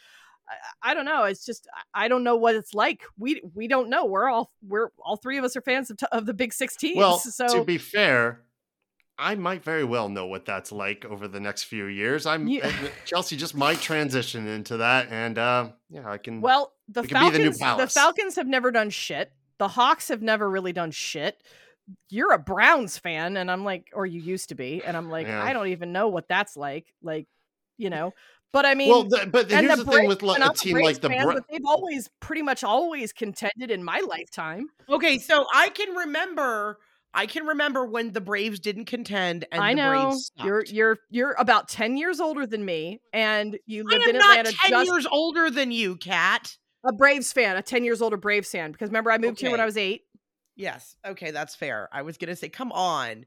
[0.48, 1.24] I, I don't know.
[1.24, 3.02] It's just I- don't know what it's like.
[3.18, 4.04] We we don't know.
[4.04, 6.76] We're all we're all three of us are fans of, t- of the Big Six
[6.76, 6.98] teams.
[6.98, 7.18] well.
[7.18, 8.42] so to be fair,
[9.18, 12.26] I might very well know what that's like over the next few years.
[12.26, 16.40] I'm You- and Chelsea just might transition into that, and uh, yeah, I can.
[16.40, 17.14] Well, the be the
[17.52, 19.32] Falcons, the, Falcons have never done shit.
[19.58, 21.40] The Hawks have never really done shit.
[22.08, 25.26] You're a Browns fan, and I'm like, or you used to be, and I'm like,
[25.26, 25.42] Yeah.
[25.42, 26.92] I don't even know what that's like.
[27.02, 27.26] Like,
[27.76, 28.12] you know,
[28.52, 30.44] But I mean, well, the, but and here's the the, thing Braves- with like, and
[30.44, 33.70] a I'm team Braves like the fan, Bra- but they've always pretty much always contended
[33.70, 34.66] in my lifetime.
[34.88, 36.78] Okay, so I can remember
[37.14, 40.98] I can remember when the Braves didn't contend and I the know Braves you're you're
[41.10, 44.56] you're about ten years older than me, and you I lived am in not Atlanta.
[44.66, 46.56] 10 just years older than you, Kat.
[46.84, 48.72] a Braves fan, a ten years older Braves fan.
[48.72, 50.02] Because remember, I moved here when I was eight.
[50.56, 50.96] Yes.
[51.06, 51.88] Okay, that's fair.
[51.92, 53.24] I was gonna say, come on.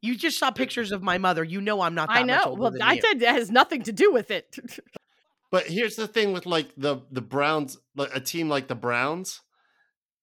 [0.00, 1.42] You just saw pictures of my mother.
[1.42, 2.50] You know I'm not that I much know.
[2.50, 3.00] older Well, than I you.
[3.02, 4.56] said it has nothing to do with it.
[5.50, 9.40] But here's the thing with like the the Browns, like a team like the Browns,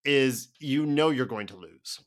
[0.06, 2.00] is you know you're going to lose.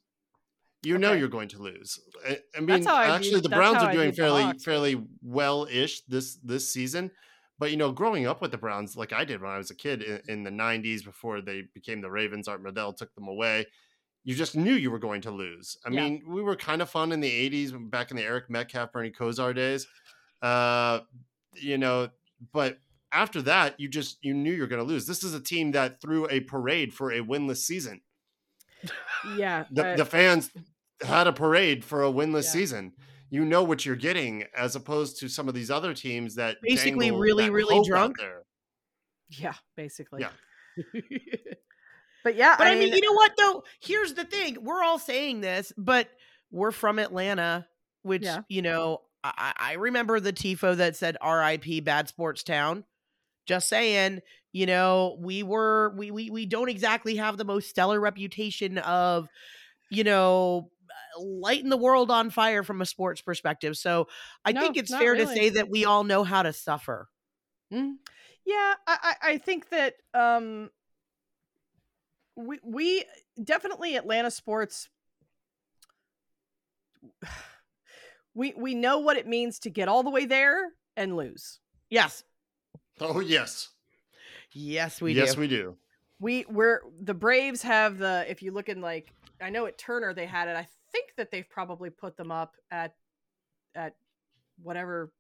[0.84, 1.98] You know you're going to lose.
[2.24, 6.02] I, I mean, I view- actually, the Browns are doing fairly Hawks, fairly well ish
[6.02, 7.10] this this season.
[7.58, 9.74] But you know, growing up with the Browns, like I did when I was a
[9.74, 13.66] kid in, in the '90s, before they became the Ravens, Art Modell took them away.
[14.28, 15.78] You just knew you were going to lose.
[15.86, 16.02] I Yeah.
[16.02, 19.10] mean, we were kind of fun in the '80s, back in the Eric Metcalf, Bernie
[19.10, 19.86] Kosar days.
[20.42, 21.00] Uh,
[21.54, 22.10] you know,
[22.52, 22.78] but
[23.10, 25.06] after that, you just you knew you're going to lose.
[25.06, 28.02] This is a team that threw a parade for a winless season.
[29.34, 30.50] yeah, The, uh, the fans
[31.00, 32.50] had a parade for a winless Yeah.
[32.50, 32.92] season.
[33.30, 37.10] You know what you're getting, as opposed to some of these other teams that Basically
[37.10, 38.18] really, that really drunk.
[38.18, 38.42] There.
[39.30, 40.20] yeah, basically.
[40.20, 40.32] Yeah.
[42.28, 43.64] But yeah, But I, I mean, you know what though?
[43.80, 46.10] Here's the thing: we're all saying this, but
[46.50, 47.66] we're from Atlanta,
[48.02, 48.42] which Yeah.
[48.48, 51.80] you know, I, I remember the tifo that said "R.I.P.
[51.80, 52.84] Bad Sports Town."
[53.46, 54.20] Just saying,
[54.52, 59.26] you know, we were we we we don't exactly have the most stellar reputation of,
[59.90, 60.70] you know,
[61.18, 63.78] lighting the world on fire from a sports perspective.
[63.78, 64.08] So
[64.44, 67.08] I No, think it's fair to say that we all know how to suffer.
[67.72, 67.96] Mm.
[68.44, 70.70] Yeah, I, I, I think that um
[72.38, 73.04] we we
[73.42, 74.88] definitely Atlanta sports
[78.34, 81.58] we we know what it means to get all the way there and lose.
[81.90, 82.22] Yes,
[83.00, 83.68] Oh yes,
[84.52, 85.26] yes, we yes do.
[85.26, 85.76] Yes, we do.
[86.20, 90.12] We we're the Braves have the if you look in like I know at Turner
[90.12, 90.56] they had it.
[90.56, 92.94] I think that they've probably put them up at
[93.74, 93.94] at
[94.62, 95.12] whatever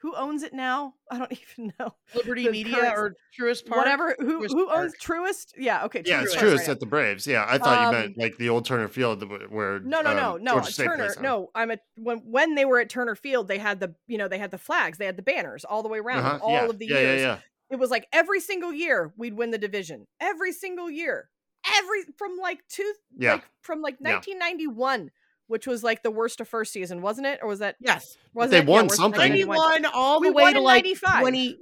[0.00, 0.94] who owns it now?
[1.10, 1.94] I don't even know.
[2.14, 3.78] Liberty the Media current- or Truist Park.
[3.78, 4.78] Whatever who Truist who Park.
[4.78, 5.46] owns Truist?
[5.56, 6.02] Yeah, okay.
[6.06, 6.68] Yeah, it's Truist, right, It's right.
[6.70, 7.26] at the Braves.
[7.26, 10.36] Yeah, I thought you Um, meant like the old Turner Field where No, no, no,
[10.36, 10.52] um, no.
[10.52, 11.50] Georgia at State Turner, plays no.
[11.54, 14.38] I'm at when when they were at Turner Field, they had the you know they
[14.38, 16.78] had the flags, they had the banners all the way around Uh-huh, all yeah, of
[16.78, 17.20] the yeah, years.
[17.20, 17.38] Yeah, yeah,
[17.70, 20.06] It was like every single year we'd win the division.
[20.20, 21.28] Every single year,
[21.76, 23.32] every from like two, Yeah.
[23.34, 24.12] like from like Yeah.
[24.14, 25.10] 1991,
[25.48, 27.40] which was like the worst of first season, wasn't it?
[27.42, 28.66] Or was that Yes, was they it?
[28.66, 29.18] won worst of something.
[29.32, 29.82] 1991.
[29.82, 31.20] 91 all We the way to in like 95.
[31.20, 31.58] 20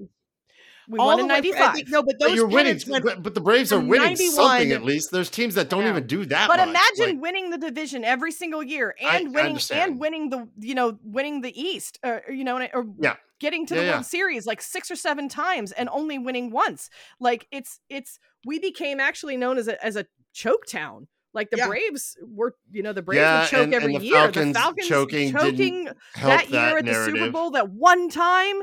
[0.89, 1.89] We all won the in way fr- I 95.
[1.89, 4.73] no, but But you're winning, pennants went but, but the Braves are winning 91 something
[4.73, 5.11] at least.
[5.11, 5.91] There's teams that don't know.
[5.91, 6.49] even do that.
[6.49, 6.69] But much.
[6.69, 9.93] imagine Like, winning the division every single year and I winning understand.
[9.93, 13.17] and winning the you know winning the East uh, or you know or Yeah.
[13.41, 13.93] getting to Yeah, the yeah.
[13.95, 16.89] World Series like six or seven times and only winning once.
[17.21, 21.09] Like it's it's we became actually known as a as a choke town.
[21.37, 21.69] Like the Yeah.
[21.69, 24.15] Braves were, you know, the Braves Yeah, would choke and- and every the year.
[24.15, 25.95] Falcons the Falcons choking choking help
[26.41, 27.31] that year that at the Super.
[27.31, 28.63] Bowl that one time.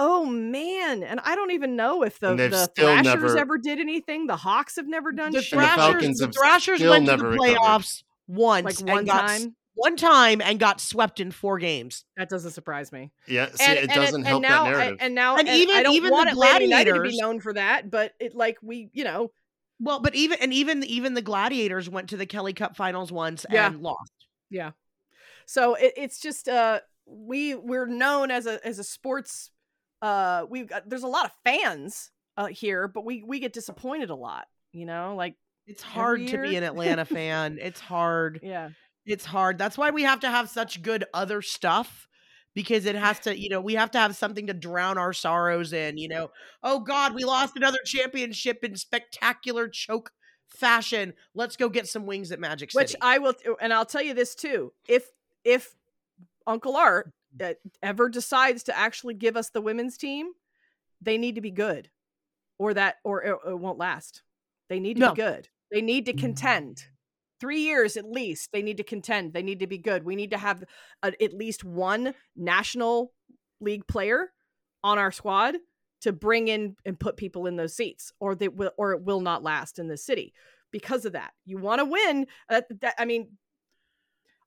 [0.00, 4.26] Oh man, and I don't even know if the, the Thrashers never- ever did anything.
[4.28, 5.58] The Hawks have never done the shit.
[5.58, 7.56] The Falcons the Thrashers went to the never recovered.
[7.58, 9.56] playoffs once like and one got time.
[9.74, 12.04] one time and got swept in four games.
[12.16, 13.10] That doesn't surprise me.
[13.26, 14.98] Yeah, see, it doesn't help now, that narrative.
[15.00, 17.40] and now, And and even- I don't even the want Atlanta United to be known
[17.40, 19.32] for that, but it like we, you know,
[19.80, 23.46] Well, but even and even even the Gladiators went to the Kelly Cup Finals once
[23.50, 23.66] Yeah.
[23.68, 24.12] and lost.
[24.50, 24.72] yeah.
[25.46, 29.50] So it, it's just uh we we're known as a as a sports
[30.02, 34.10] uh we got there's a lot of fans uh here, but we we get disappointed
[34.10, 37.58] a lot, you know, like It's hard to be an Atlanta fan.
[37.60, 38.40] It's hard.
[38.42, 38.70] yeah.
[39.06, 39.56] It's hard.
[39.58, 42.07] That's why we have to have such good other stuff
[42.54, 45.72] because it has to, you know, we have to have something to drown our sorrows
[45.72, 46.30] in, you know.
[46.62, 50.10] Oh God, we lost another championship in spectacular choke
[50.48, 51.14] fashion.
[51.34, 52.82] Let's go get some wings at Magic City.
[52.82, 54.72] Which I will and I'll tell you this too.
[54.88, 55.04] If
[55.44, 55.74] if
[56.46, 57.50] Uncle Art mm-hmm.
[57.50, 60.32] uh, ever decides to actually give us the women's team,
[61.00, 61.90] they need to be good.
[62.58, 64.22] Or that or it, it won't last.
[64.68, 65.14] They need to No.
[65.14, 65.48] be good.
[65.70, 66.20] They need to mm-hmm.
[66.20, 66.86] contend.
[67.40, 68.50] 3 years at least.
[68.52, 69.32] They need to contend.
[69.32, 70.04] They need to be good.
[70.04, 70.64] We need to have
[71.02, 73.12] a, at least one national
[73.60, 74.32] league player
[74.82, 75.56] on our squad
[76.00, 79.20] to bring in and put people in those seats or they will or it will
[79.20, 80.32] not last in this city
[80.70, 81.32] because of that.
[81.44, 82.26] You want to win.
[82.48, 82.66] That,
[82.98, 83.36] I mean,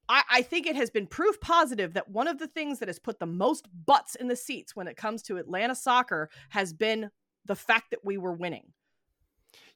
[0.07, 2.99] I, I think it has been proof positive that one of the things that has
[2.99, 7.09] put the most butts in the seats when it comes to Atlanta soccer has been
[7.45, 8.71] the fact that we were winning.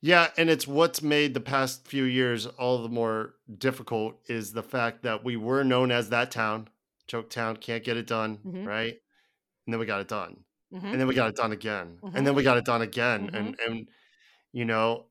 [0.06, 4.62] Yeah, and it's what's made the past few years all the more difficult is the
[4.62, 6.68] fact that we were known as that town,
[7.08, 8.68] choke town, can't get it done, Mhm.
[8.68, 8.94] right?
[9.66, 10.44] And then we got it done.
[10.72, 10.92] Mhm.
[10.92, 12.16] and then we got it done again, Mhm.
[12.16, 13.88] and then we got it done again, and and
[14.52, 15.08] you know,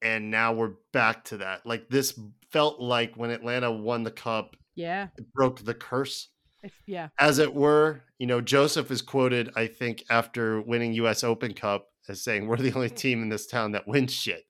[0.00, 1.66] and now we're back to that.
[1.66, 2.18] Like this
[2.50, 5.08] felt like when Atlanta won the cup, Yeah.
[5.18, 6.28] it broke the curse,
[6.62, 7.08] If, yeah.
[7.18, 8.04] as it were.
[8.18, 11.22] You know, Josef is quoted, I think, after winning U.S.
[11.24, 14.44] Open Cup as saying, "We're the only team in this town that wins shit."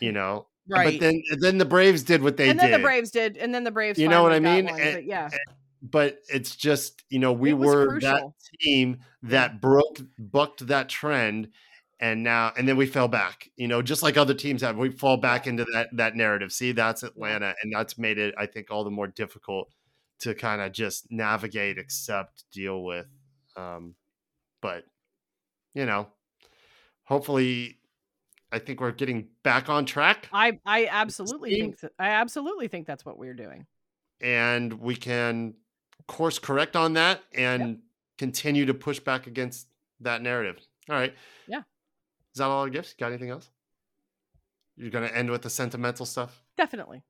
[0.00, 0.92] You know, Right.
[0.92, 2.50] but then then the Braves did what they did.
[2.52, 2.78] and then did.
[2.80, 3.98] the Braves did, and then the Braves.
[3.98, 4.66] You know what I mean?
[4.66, 5.28] one, And- but yeah.
[5.82, 8.22] but it's just you know we were that
[8.60, 11.48] team that broke bucked that trend
[12.00, 14.90] and now and then we fell back you know just like other teams have we
[14.90, 18.70] fall back into that that narrative see that's atlanta and that's made it i think
[18.70, 19.68] all the more difficult
[20.20, 23.06] to kind of just navigate accept deal with
[23.56, 23.94] um
[24.60, 24.84] but
[25.74, 26.08] you know
[27.08, 27.78] hopefully
[28.52, 33.04] i think we're getting back on track I I absolutely think I absolutely think that's
[33.04, 33.66] what we're doing.
[34.20, 35.54] and we can
[36.06, 37.80] course correct on that and
[38.16, 39.68] continue to push back against
[40.00, 40.56] that narrative.
[40.88, 41.14] All right.
[41.46, 41.58] Yeah.
[41.58, 42.94] Is that all our gifts?
[42.94, 43.50] Got anything else?
[44.76, 46.42] You're going to end with the sentimental stuff?
[46.56, 47.02] Definitely.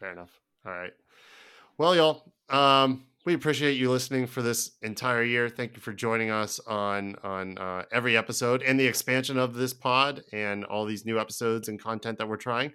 [0.00, 0.30] Fair enough.
[0.64, 0.94] All right.
[1.76, 5.50] Well, y'all, um, we appreciate you listening for this entire year.
[5.50, 9.74] Thank you for joining us on on uh, every episode and the expansion of this
[9.74, 12.72] pod and all these new episodes and content that we're trying.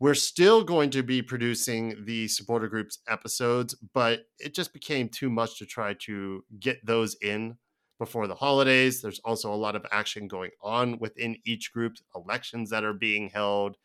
[0.00, 5.28] We're still going to be producing the supporter groups episodes, but it just became too
[5.28, 7.58] much to try to get those in
[7.98, 9.02] before the holidays.
[9.02, 13.28] There's also a lot of action going on within each group, elections that are being
[13.28, 13.76] held,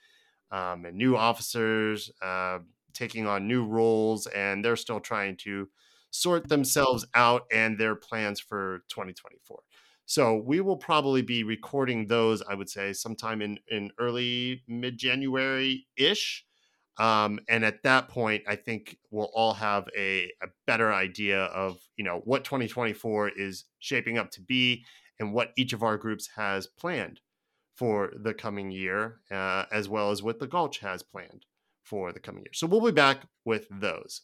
[0.49, 2.59] um, and new officers uh,
[2.93, 5.67] taking on new roles, and they're still trying to
[6.11, 9.59] sort themselves out and their plans for 2024.
[10.05, 14.97] So we will probably be recording those, I would say, sometime in in early mid
[14.97, 16.45] January ish.
[16.97, 21.79] Um, and at that point, I think we'll all have a, a better idea of
[21.95, 24.83] you know what 2024 is shaping up to be
[25.19, 27.21] and what each of our groups has planned
[27.75, 31.45] for the coming year, uh, as well as what the Gulch has planned
[31.83, 32.53] for the coming year.
[32.53, 34.21] So we'll be back with those.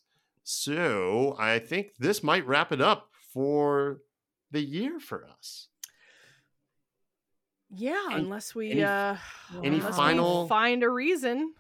[0.48, 4.02] So I think this might wrap it up for
[4.52, 5.70] the year for us.
[7.72, 9.18] Yeah, Any- unless we any- uh
[9.64, 11.54] any unless we find a reason.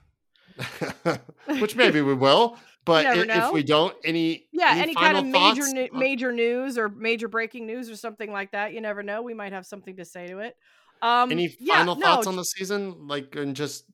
[1.60, 5.18] Which maybe we will, but never i- if we don't, any Yeah, any, any, kind
[5.18, 5.94] of major thoughts?
[5.94, 8.72] Major news or major breaking news or something like that.
[8.74, 9.24] You never know.
[9.24, 10.56] We might have something to say to it.
[11.02, 13.08] Um, any yeah, final no, thoughts on the season?
[13.08, 13.86] Like, and just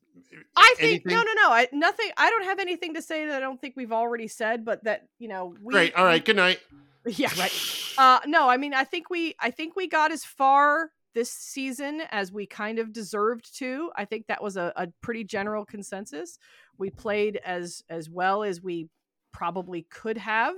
[0.55, 1.49] I think no, no, no.
[1.49, 2.09] I nothing.
[2.17, 5.07] I don't have anything to say that I don't think we've already said, but that
[5.19, 5.55] you know.
[5.61, 5.95] We, Great.
[5.95, 6.23] All right.
[6.23, 6.59] Good night.
[7.07, 7.31] Yeah.
[7.35, 7.51] Right.
[7.97, 12.03] Uh, no, I mean, I think we, I think we got as far this season
[12.11, 13.89] as we kind of deserved to.
[13.95, 16.37] I think that was a, a pretty general consensus.
[16.77, 18.87] We played as as well as we
[19.31, 20.53] probably could have.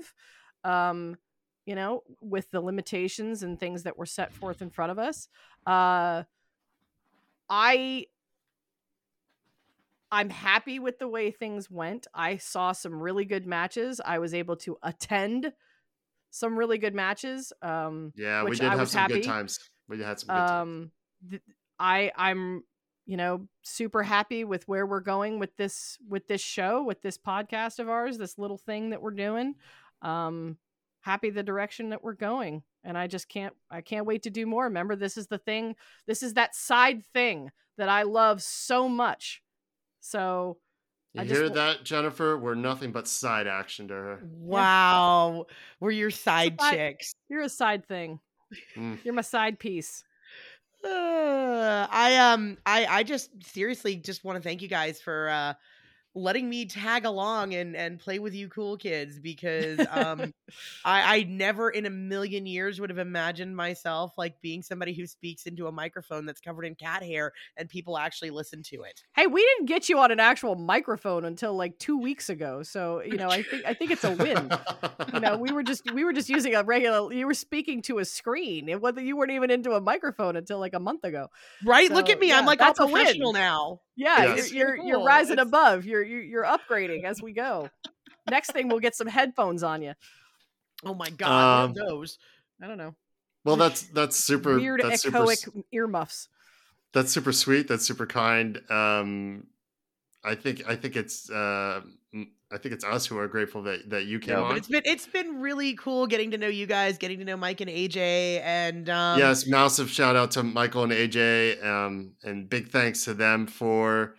[0.65, 1.15] Um,
[1.65, 5.29] you know, with the limitations and things that were set forth in front of us.
[5.65, 6.23] Uh,
[7.49, 8.07] I
[10.13, 12.05] I'm happy with the way things went.
[12.13, 13.99] I saw some really good matches.
[14.05, 15.51] I was able to attend
[16.29, 17.51] some really good matches.
[17.61, 19.15] Um, Yeah, we did I have some happy.
[19.15, 19.59] good times.
[19.87, 20.51] We had some good times.
[20.61, 20.91] um,
[21.29, 21.41] th-
[21.79, 22.63] I I'm
[23.05, 27.17] you know super happy with where we're going with this with this show with this
[27.17, 29.55] podcast of ours, this little thing that we're doing.
[30.01, 30.57] Um,
[31.01, 34.45] happy the direction that we're going, and I just can't I can't wait to do
[34.45, 34.65] more.
[34.65, 35.75] Remember, this is the thing.
[36.07, 39.41] This is that side thing that I love so much.
[40.05, 40.57] So
[41.13, 42.37] You I hear wa- that, Jennifer?
[42.37, 44.19] We're nothing but side action to her.
[44.23, 45.45] Wow.
[45.79, 47.13] We're your side I- chicks.
[47.29, 48.19] you're a side thing.
[48.75, 48.99] Mm.
[49.05, 50.03] You're my side piece.
[50.83, 55.53] Uh, I um I I just seriously just want to thank you guys for uh
[56.15, 60.33] letting me tag along and and play with you cool kids because um
[60.85, 65.07] I I never in a million years would have imagined myself like being somebody who
[65.07, 69.03] speaks into a microphone that's covered in cat hair and people actually listen to it.
[69.15, 72.63] Hey, we didn't get you on an actual microphone until like two weeks ago.
[72.63, 74.51] So you know, I think I think it's a win.
[75.13, 77.11] you know, we were just we were just using a regular.
[77.11, 78.69] You were speaking to a screen.
[78.69, 81.27] It was you weren't even into a microphone until like a month ago.
[81.63, 81.89] Right?
[81.89, 82.29] Look at me.
[82.29, 83.03] yeah, I'm like all that's a win.
[83.03, 83.79] professional now.
[83.95, 84.51] Yeah, Yes.
[84.51, 85.85] you're you're, you're rising It's- above.
[85.85, 87.69] You're, you're you're upgrading as we go.
[88.29, 89.93] Next thing, we'll get some headphones on you.
[90.85, 92.17] Oh my god, Um, those.
[92.61, 92.95] I don't know.
[93.43, 94.55] well, that's that's super.
[94.55, 95.19] Weird that's super.
[95.19, 96.29] echoic s- earmuffs.
[96.93, 97.67] That's super sweet.
[97.67, 98.59] That's super kind.
[98.71, 99.47] Um,
[100.23, 101.97] I think I think it's uh, m-
[102.53, 104.55] I think it's us who are grateful that that you came on.
[104.55, 107.61] it's been it's been really cool getting to know you guys, getting to know Mike
[107.61, 112.69] and AJ, and um, yes, massive shout out to Michael and AJ, um, and big
[112.69, 114.15] thanks to them for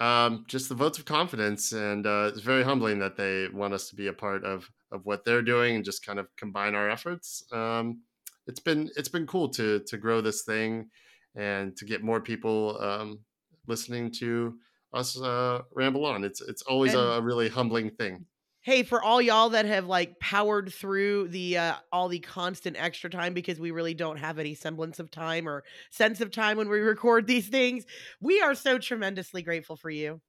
[0.00, 1.72] um, just the votes of confidence.
[1.72, 5.04] And uh, it's very humbling that they want us to be a part of of
[5.04, 7.44] what they're doing and just kind of combine our efforts.
[7.52, 8.02] Um,
[8.48, 10.88] it's been it's been cool to to grow this thing
[11.36, 13.20] and to get more people um,
[13.68, 14.54] listening to
[14.92, 16.24] us uh, ramble on.
[16.24, 18.24] It's it's always And- a really humbling thing.
[18.60, 23.08] hey for all y'all that have like powered through the uh all the constant extra
[23.08, 26.68] time because we really don't have any semblance of time or sense of time when
[26.68, 27.86] we record these things
[28.20, 30.20] we are so tremendously grateful for you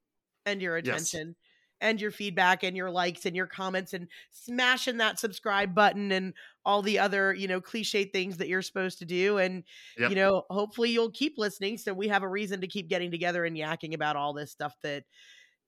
[0.46, 0.86] and your Yes.
[0.86, 1.36] attention
[1.82, 6.34] and your feedback and your likes and your comments and smashing that subscribe button and
[6.70, 9.64] all the other you know cliche things that you're supposed to do and
[9.98, 10.10] Yep.
[10.12, 13.44] you know hopefully you'll keep listening so we have a reason to keep getting together
[13.46, 15.04] and yakking about all this stuff that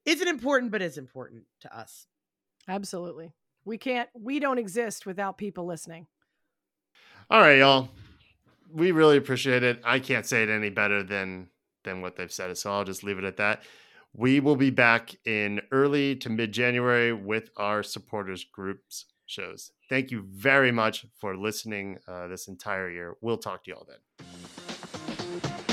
[0.06, 2.08] isn't important but is important to us
[2.68, 3.34] Absolutely.
[3.66, 4.10] We can't.
[4.14, 6.08] We don't exist without people listening.
[7.30, 7.89] All right, y'all.
[8.74, 9.82] We really appreciate it.
[9.84, 11.49] I can't say it any better than
[11.84, 13.64] than what they've said, so I'll just leave it at that.
[14.14, 19.72] We will be back in early to mid January with our supporters groups shows.
[19.92, 23.18] Thank you very much for listening uh, this entire year.
[23.20, 25.70] We'll talk to y'all then.